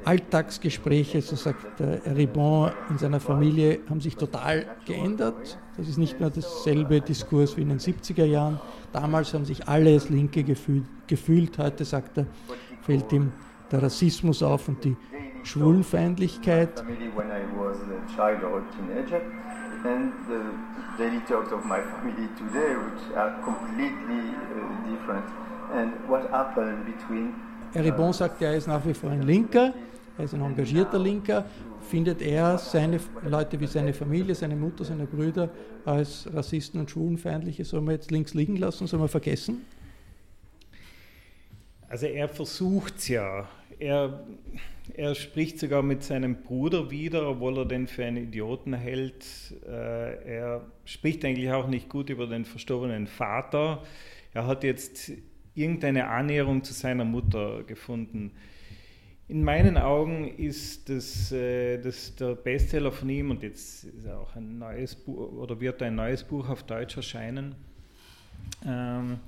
Alltagsgespräche, 0.05 1.21
so 1.21 1.35
sagt 1.35 1.65
Ribon 2.05 2.71
in 2.89 2.97
seiner 2.97 3.19
Familie, 3.19 3.79
haben 3.89 4.01
sich 4.01 4.15
total 4.15 4.65
geändert. 4.85 5.57
Das 5.75 5.87
ist 5.87 5.97
nicht 5.97 6.19
mehr 6.19 6.29
dasselbe 6.29 7.01
Diskurs 7.01 7.57
wie 7.57 7.61
in 7.61 7.69
den 7.69 7.79
70er 7.79 8.25
Jahren. 8.25 8.59
Damals 8.91 9.33
haben 9.33 9.45
sich 9.45 9.67
alle 9.67 9.93
als 9.93 10.09
Linke 10.09 10.43
gefühlt. 10.43 10.85
gefühlt. 11.07 11.57
Heute, 11.57 11.83
sagt 11.83 12.17
er, 12.19 12.27
fällt 12.81 13.11
ihm 13.11 13.31
der 13.71 13.81
Rassismus 13.81 14.43
auf 14.43 14.67
und 14.67 14.83
die 14.83 14.95
Schwulenfeindlichkeit. 15.43 16.83
Eribon 27.73 28.13
sagt, 28.13 28.41
er 28.41 28.55
ist 28.55 28.67
nach 28.67 28.85
wie 28.85 28.93
vor 28.93 29.09
ein 29.09 29.23
Linker, 29.23 29.73
er 30.17 30.25
ist 30.25 30.33
ein 30.33 30.41
engagierter 30.41 30.99
Linker. 30.99 31.45
Findet 31.81 32.21
er 32.21 32.57
seine 32.57 32.99
Leute 33.25 33.59
wie 33.59 33.67
seine 33.67 33.93
Familie, 33.93 34.35
seine 34.35 34.55
Mutter, 34.55 34.85
seine 34.85 35.05
Brüder 35.05 35.49
als 35.85 36.29
Rassisten 36.33 36.79
und 36.79 36.89
Schwulenfeindliche, 36.89 37.65
soll 37.65 37.81
man 37.81 37.95
jetzt 37.95 38.09
links 38.11 38.33
liegen 38.33 38.55
lassen, 38.55 38.87
soll 38.87 38.99
man 38.99 39.09
vergessen? 39.09 39.65
Also 41.89 42.05
er 42.07 42.27
versucht 42.29 42.97
es 42.97 43.07
ja 43.09 43.47
er, 43.83 44.25
er 44.95 45.15
spricht 45.15 45.59
sogar 45.59 45.83
mit 45.83 46.03
seinem 46.03 46.43
Bruder 46.43 46.89
wieder, 46.91 47.29
obwohl 47.29 47.59
er 47.59 47.65
den 47.65 47.87
für 47.87 48.05
einen 48.05 48.17
Idioten 48.17 48.73
hält. 48.73 49.25
Äh, 49.65 50.35
er 50.35 50.65
spricht 50.85 51.23
eigentlich 51.25 51.51
auch 51.51 51.67
nicht 51.67 51.89
gut 51.89 52.09
über 52.09 52.27
den 52.27 52.45
verstorbenen 52.45 53.07
Vater. 53.07 53.83
Er 54.33 54.47
hat 54.47 54.63
jetzt 54.63 55.11
irgendeine 55.55 56.07
Annäherung 56.07 56.63
zu 56.63 56.73
seiner 56.73 57.05
Mutter 57.05 57.63
gefunden. 57.63 58.31
In 59.27 59.43
meinen 59.43 59.77
Augen 59.77 60.27
ist 60.37 60.89
das, 60.89 61.31
äh, 61.31 61.77
das 61.79 62.15
der 62.15 62.35
Bestseller 62.35 62.91
von 62.91 63.09
ihm 63.09 63.31
und 63.31 63.41
jetzt 63.41 63.85
ist 63.85 64.07
auch 64.07 64.35
ein 64.35 64.59
neues 64.59 64.95
Buch 64.95 65.31
oder 65.33 65.59
wird 65.61 65.81
ein 65.81 65.95
neues 65.95 66.23
Buch 66.23 66.49
auf 66.49 66.63
Deutsch 66.63 66.97
erscheinen. 66.97 67.55
Ähm, 68.65 69.19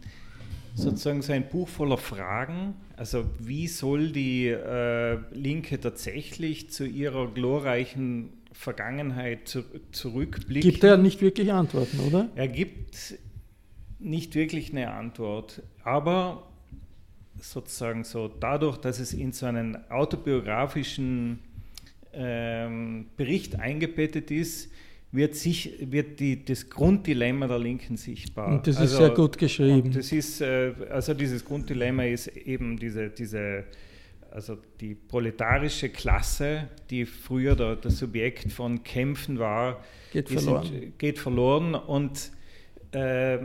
sozusagen 0.75 1.21
so 1.21 1.31
ein 1.31 1.47
Buch 1.47 1.67
voller 1.67 1.97
Fragen. 1.97 2.75
Also 2.97 3.25
wie 3.39 3.67
soll 3.67 4.11
die 4.11 4.47
äh, 4.47 5.17
Linke 5.31 5.79
tatsächlich 5.79 6.69
zu 6.69 6.85
ihrer 6.85 7.31
glorreichen 7.31 8.33
Vergangenheit 8.51 9.47
zu, 9.47 9.63
zurückblicken? 9.91 10.69
Gibt 10.69 10.83
er 10.83 10.97
nicht 10.97 11.21
wirklich 11.21 11.51
Antworten, 11.53 11.99
oder? 12.01 12.29
Er 12.35 12.49
gibt 12.49 13.17
nicht 13.99 14.35
wirklich 14.35 14.71
eine 14.71 14.91
Antwort, 14.91 15.63
aber 15.83 16.47
sozusagen 17.39 18.03
so 18.03 18.27
dadurch, 18.27 18.77
dass 18.77 18.99
es 18.99 19.13
in 19.13 19.31
so 19.31 19.45
einen 19.45 19.77
autobiografischen 19.89 21.39
ähm, 22.13 23.07
Bericht 23.17 23.59
eingebettet 23.59 24.31
ist, 24.31 24.71
wird, 25.11 25.35
sich, 25.35 25.77
wird 25.79 26.19
die, 26.19 26.43
das 26.43 26.69
Grunddilemma 26.69 27.47
der 27.47 27.59
Linken 27.59 27.97
sichtbar. 27.97 28.47
Und 28.47 28.67
das 28.67 28.77
also, 28.77 28.93
ist 28.93 28.99
sehr 28.99 29.09
gut 29.11 29.37
geschrieben. 29.37 29.91
Das 29.91 30.11
ist, 30.11 30.41
äh, 30.41 30.73
also 30.89 31.13
dieses 31.13 31.43
Grunddilemma 31.45 32.03
ist 32.03 32.27
eben 32.27 32.77
diese, 32.77 33.09
diese 33.09 33.65
also 34.35 34.57
die 34.81 34.95
proletarische 34.95 35.87
Klasse, 35.87 36.67
die 36.89 37.05
früher 37.05 37.55
der, 37.55 37.77
der 37.77 37.89
Subjekt 37.89 38.51
von 38.51 38.83
Kämpfen 38.83 39.39
war, 39.39 39.81
geht 40.11 40.29
verloren. 40.29 40.65
Sind, 40.65 40.99
geht 40.99 41.19
verloren 41.19 41.73
und 41.73 42.31
äh, 42.91 43.37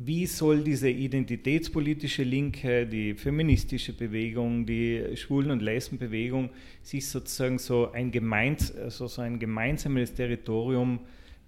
wie 0.00 0.26
soll 0.26 0.62
diese 0.62 0.88
identitätspolitische 0.88 2.22
Linke, 2.22 2.86
die 2.86 3.14
feministische 3.14 3.92
Bewegung, 3.92 4.64
die 4.64 5.16
Schwulen- 5.16 5.50
und 5.50 5.60
Lesbenbewegung 5.60 6.50
sich 6.82 7.08
sozusagen 7.08 7.58
so 7.58 7.90
ein, 7.90 8.12
gemeins, 8.12 8.74
also 8.76 9.08
so 9.08 9.22
ein 9.22 9.40
gemeinsames 9.40 10.14
Territorium 10.14 11.00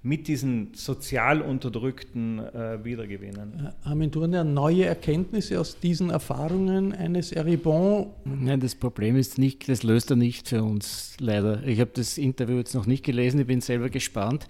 mit 0.02 0.28
diesen 0.28 0.72
sozial 0.72 1.42
Unterdrückten 1.42 2.38
äh, 2.38 2.82
wiedergewinnen. 2.82 3.74
Äh, 3.84 3.88
Armin 3.88 4.10
Thurner, 4.10 4.44
neue 4.44 4.86
Erkenntnisse 4.86 5.60
aus 5.60 5.78
diesen 5.78 6.08
Erfahrungen 6.08 6.94
eines 6.94 7.32
Eribon? 7.32 8.06
Nein, 8.24 8.60
das 8.60 8.74
Problem 8.74 9.16
ist 9.16 9.36
nicht, 9.36 9.68
das 9.68 9.82
löst 9.82 10.10
er 10.10 10.16
nicht 10.16 10.48
für 10.48 10.62
uns, 10.62 11.16
leider. 11.20 11.62
Ich 11.66 11.80
habe 11.80 11.90
das 11.92 12.16
Interview 12.16 12.56
jetzt 12.56 12.74
noch 12.74 12.86
nicht 12.86 13.04
gelesen, 13.04 13.40
ich 13.40 13.46
bin 13.46 13.60
selber 13.60 13.90
gespannt, 13.90 14.46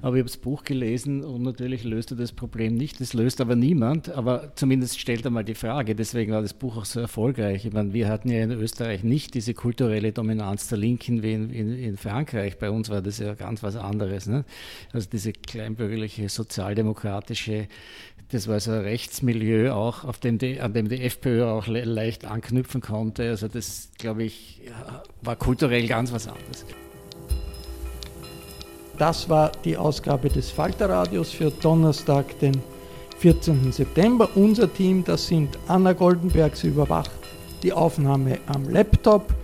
aber 0.00 0.16
ich 0.16 0.20
habe 0.20 0.30
das 0.30 0.38
Buch 0.38 0.64
gelesen 0.64 1.22
und 1.22 1.42
natürlich 1.42 1.84
löst 1.84 2.12
er 2.12 2.16
das 2.16 2.32
Problem 2.32 2.74
nicht. 2.74 2.98
Das 2.98 3.12
löst 3.12 3.42
aber 3.42 3.56
niemand, 3.56 4.08
aber 4.10 4.52
zumindest 4.54 4.98
stellt 4.98 5.26
er 5.26 5.30
mal 5.30 5.44
die 5.44 5.54
Frage. 5.54 5.94
Deswegen 5.94 6.32
war 6.32 6.40
das 6.40 6.54
Buch 6.54 6.78
auch 6.78 6.86
so 6.86 7.00
erfolgreich. 7.00 7.66
Ich 7.66 7.72
meine, 7.74 7.92
wir 7.92 8.08
hatten 8.08 8.30
ja 8.30 8.42
in 8.42 8.52
Österreich 8.52 9.04
nicht 9.04 9.34
diese 9.34 9.52
kulturelle 9.52 10.12
Dominanz 10.12 10.68
der 10.68 10.78
Linken 10.78 11.22
wie 11.22 11.34
in, 11.34 11.50
in, 11.50 11.74
in 11.78 11.96
Frankreich. 11.98 12.58
Bei 12.58 12.70
uns 12.70 12.88
war 12.88 13.02
das 13.02 13.18
ja 13.18 13.34
ganz 13.34 13.62
was 13.62 13.76
anderes. 13.76 14.26
Ne? 14.26 14.46
Also 14.94 15.08
diese 15.10 15.32
kleinbürgerliche, 15.32 16.28
sozialdemokratische, 16.28 17.66
das 18.30 18.48
war 18.48 18.58
so 18.60 18.70
ein 18.70 18.80
Rechtsmilieu 18.80 19.72
auch, 19.72 20.04
auf 20.04 20.18
dem 20.18 20.38
die, 20.38 20.60
an 20.60 20.72
dem 20.72 20.88
die 20.88 21.02
FPÖ 21.02 21.44
auch 21.44 21.66
le 21.66 21.84
leicht 21.84 22.24
anknüpfen 22.24 22.80
konnte. 22.80 23.28
Also 23.28 23.48
das, 23.48 23.90
glaube 23.98 24.24
ich, 24.24 24.62
war 25.22 25.36
kulturell 25.36 25.86
ganz 25.86 26.12
was 26.12 26.26
anderes. 26.26 26.64
Das 28.98 29.28
war 29.28 29.50
die 29.64 29.76
Ausgabe 29.76 30.28
des 30.28 30.50
Falterradios 30.50 31.32
für 31.32 31.50
Donnerstag, 31.50 32.38
den 32.38 32.62
14. 33.18 33.72
September. 33.72 34.28
Unser 34.36 34.72
Team, 34.72 35.02
das 35.04 35.26
sind 35.26 35.58
Anna 35.66 35.92
Goldenberg, 35.92 36.56
sie 36.56 36.68
überwacht 36.68 37.10
die 37.64 37.72
Aufnahme 37.72 38.38
am 38.46 38.68
Laptop. 38.68 39.34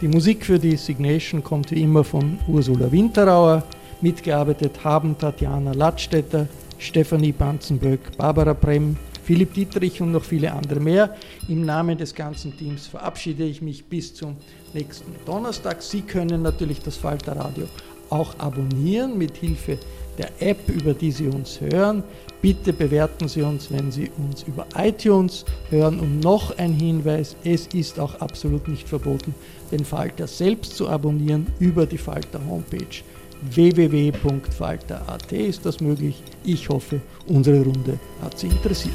Die 0.00 0.08
Musik 0.08 0.46
für 0.46 0.58
die 0.58 0.76
Signation 0.76 1.42
kommt 1.42 1.70
wie 1.72 1.82
immer 1.82 2.04
von 2.04 2.38
Ursula 2.48 2.90
Winterauer. 2.90 3.64
Mitgearbeitet 4.04 4.84
haben 4.84 5.16
Tatjana 5.16 5.72
Ladstätter, 5.72 6.46
Stefanie 6.76 7.32
Banzenböck, 7.32 8.18
Barbara 8.18 8.52
Brem, 8.52 8.98
Philipp 9.24 9.54
Dietrich 9.54 10.02
und 10.02 10.12
noch 10.12 10.24
viele 10.24 10.52
andere 10.52 10.78
mehr. 10.78 11.16
Im 11.48 11.64
Namen 11.64 11.96
des 11.96 12.14
ganzen 12.14 12.54
Teams 12.54 12.86
verabschiede 12.86 13.44
ich 13.44 13.62
mich 13.62 13.82
bis 13.86 14.14
zum 14.14 14.36
nächsten 14.74 15.10
Donnerstag. 15.24 15.80
Sie 15.80 16.02
können 16.02 16.42
natürlich 16.42 16.80
das 16.80 16.98
Falter 16.98 17.34
Radio 17.34 17.66
auch 18.10 18.38
abonnieren 18.38 19.16
mit 19.16 19.38
Hilfe 19.38 19.78
der 20.18 20.30
App, 20.38 20.68
über 20.68 20.92
die 20.92 21.10
Sie 21.10 21.28
uns 21.28 21.62
hören. 21.62 22.04
Bitte 22.42 22.74
bewerten 22.74 23.26
Sie 23.26 23.40
uns, 23.40 23.72
wenn 23.72 23.90
Sie 23.90 24.10
uns 24.18 24.42
über 24.42 24.66
iTunes 24.76 25.46
hören. 25.70 25.98
Und 25.98 26.20
noch 26.20 26.58
ein 26.58 26.74
Hinweis, 26.74 27.36
es 27.42 27.68
ist 27.68 27.98
auch 27.98 28.20
absolut 28.20 28.68
nicht 28.68 28.86
verboten, 28.86 29.34
den 29.72 29.86
Falter 29.86 30.26
selbst 30.26 30.76
zu 30.76 30.90
abonnieren 30.90 31.46
über 31.58 31.86
die 31.86 31.96
Falter 31.96 32.44
Homepage 32.46 33.02
www.falter.at 33.44 35.32
ist 35.32 35.66
das 35.66 35.80
möglich. 35.80 36.22
Ich 36.44 36.68
hoffe, 36.68 37.00
unsere 37.26 37.62
Runde 37.62 37.98
hat 38.22 38.38
Sie 38.38 38.48
interessiert. 38.48 38.94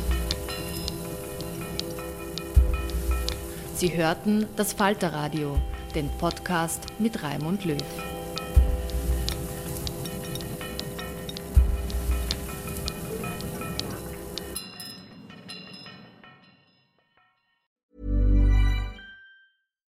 Sie 3.75 3.95
hörten 3.95 4.45
das 4.55 4.73
Falterradio, 4.73 5.57
den 5.95 6.09
Podcast 6.17 6.83
mit 6.99 7.23
Raimund 7.23 7.63
Löw. 7.65 7.77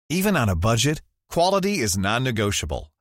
Even 0.10 0.38
on 0.38 0.50
a 0.50 0.56
budget, 0.56 1.02
quality 1.30 1.80
is 1.80 1.98
non-negotiable. 1.98 2.95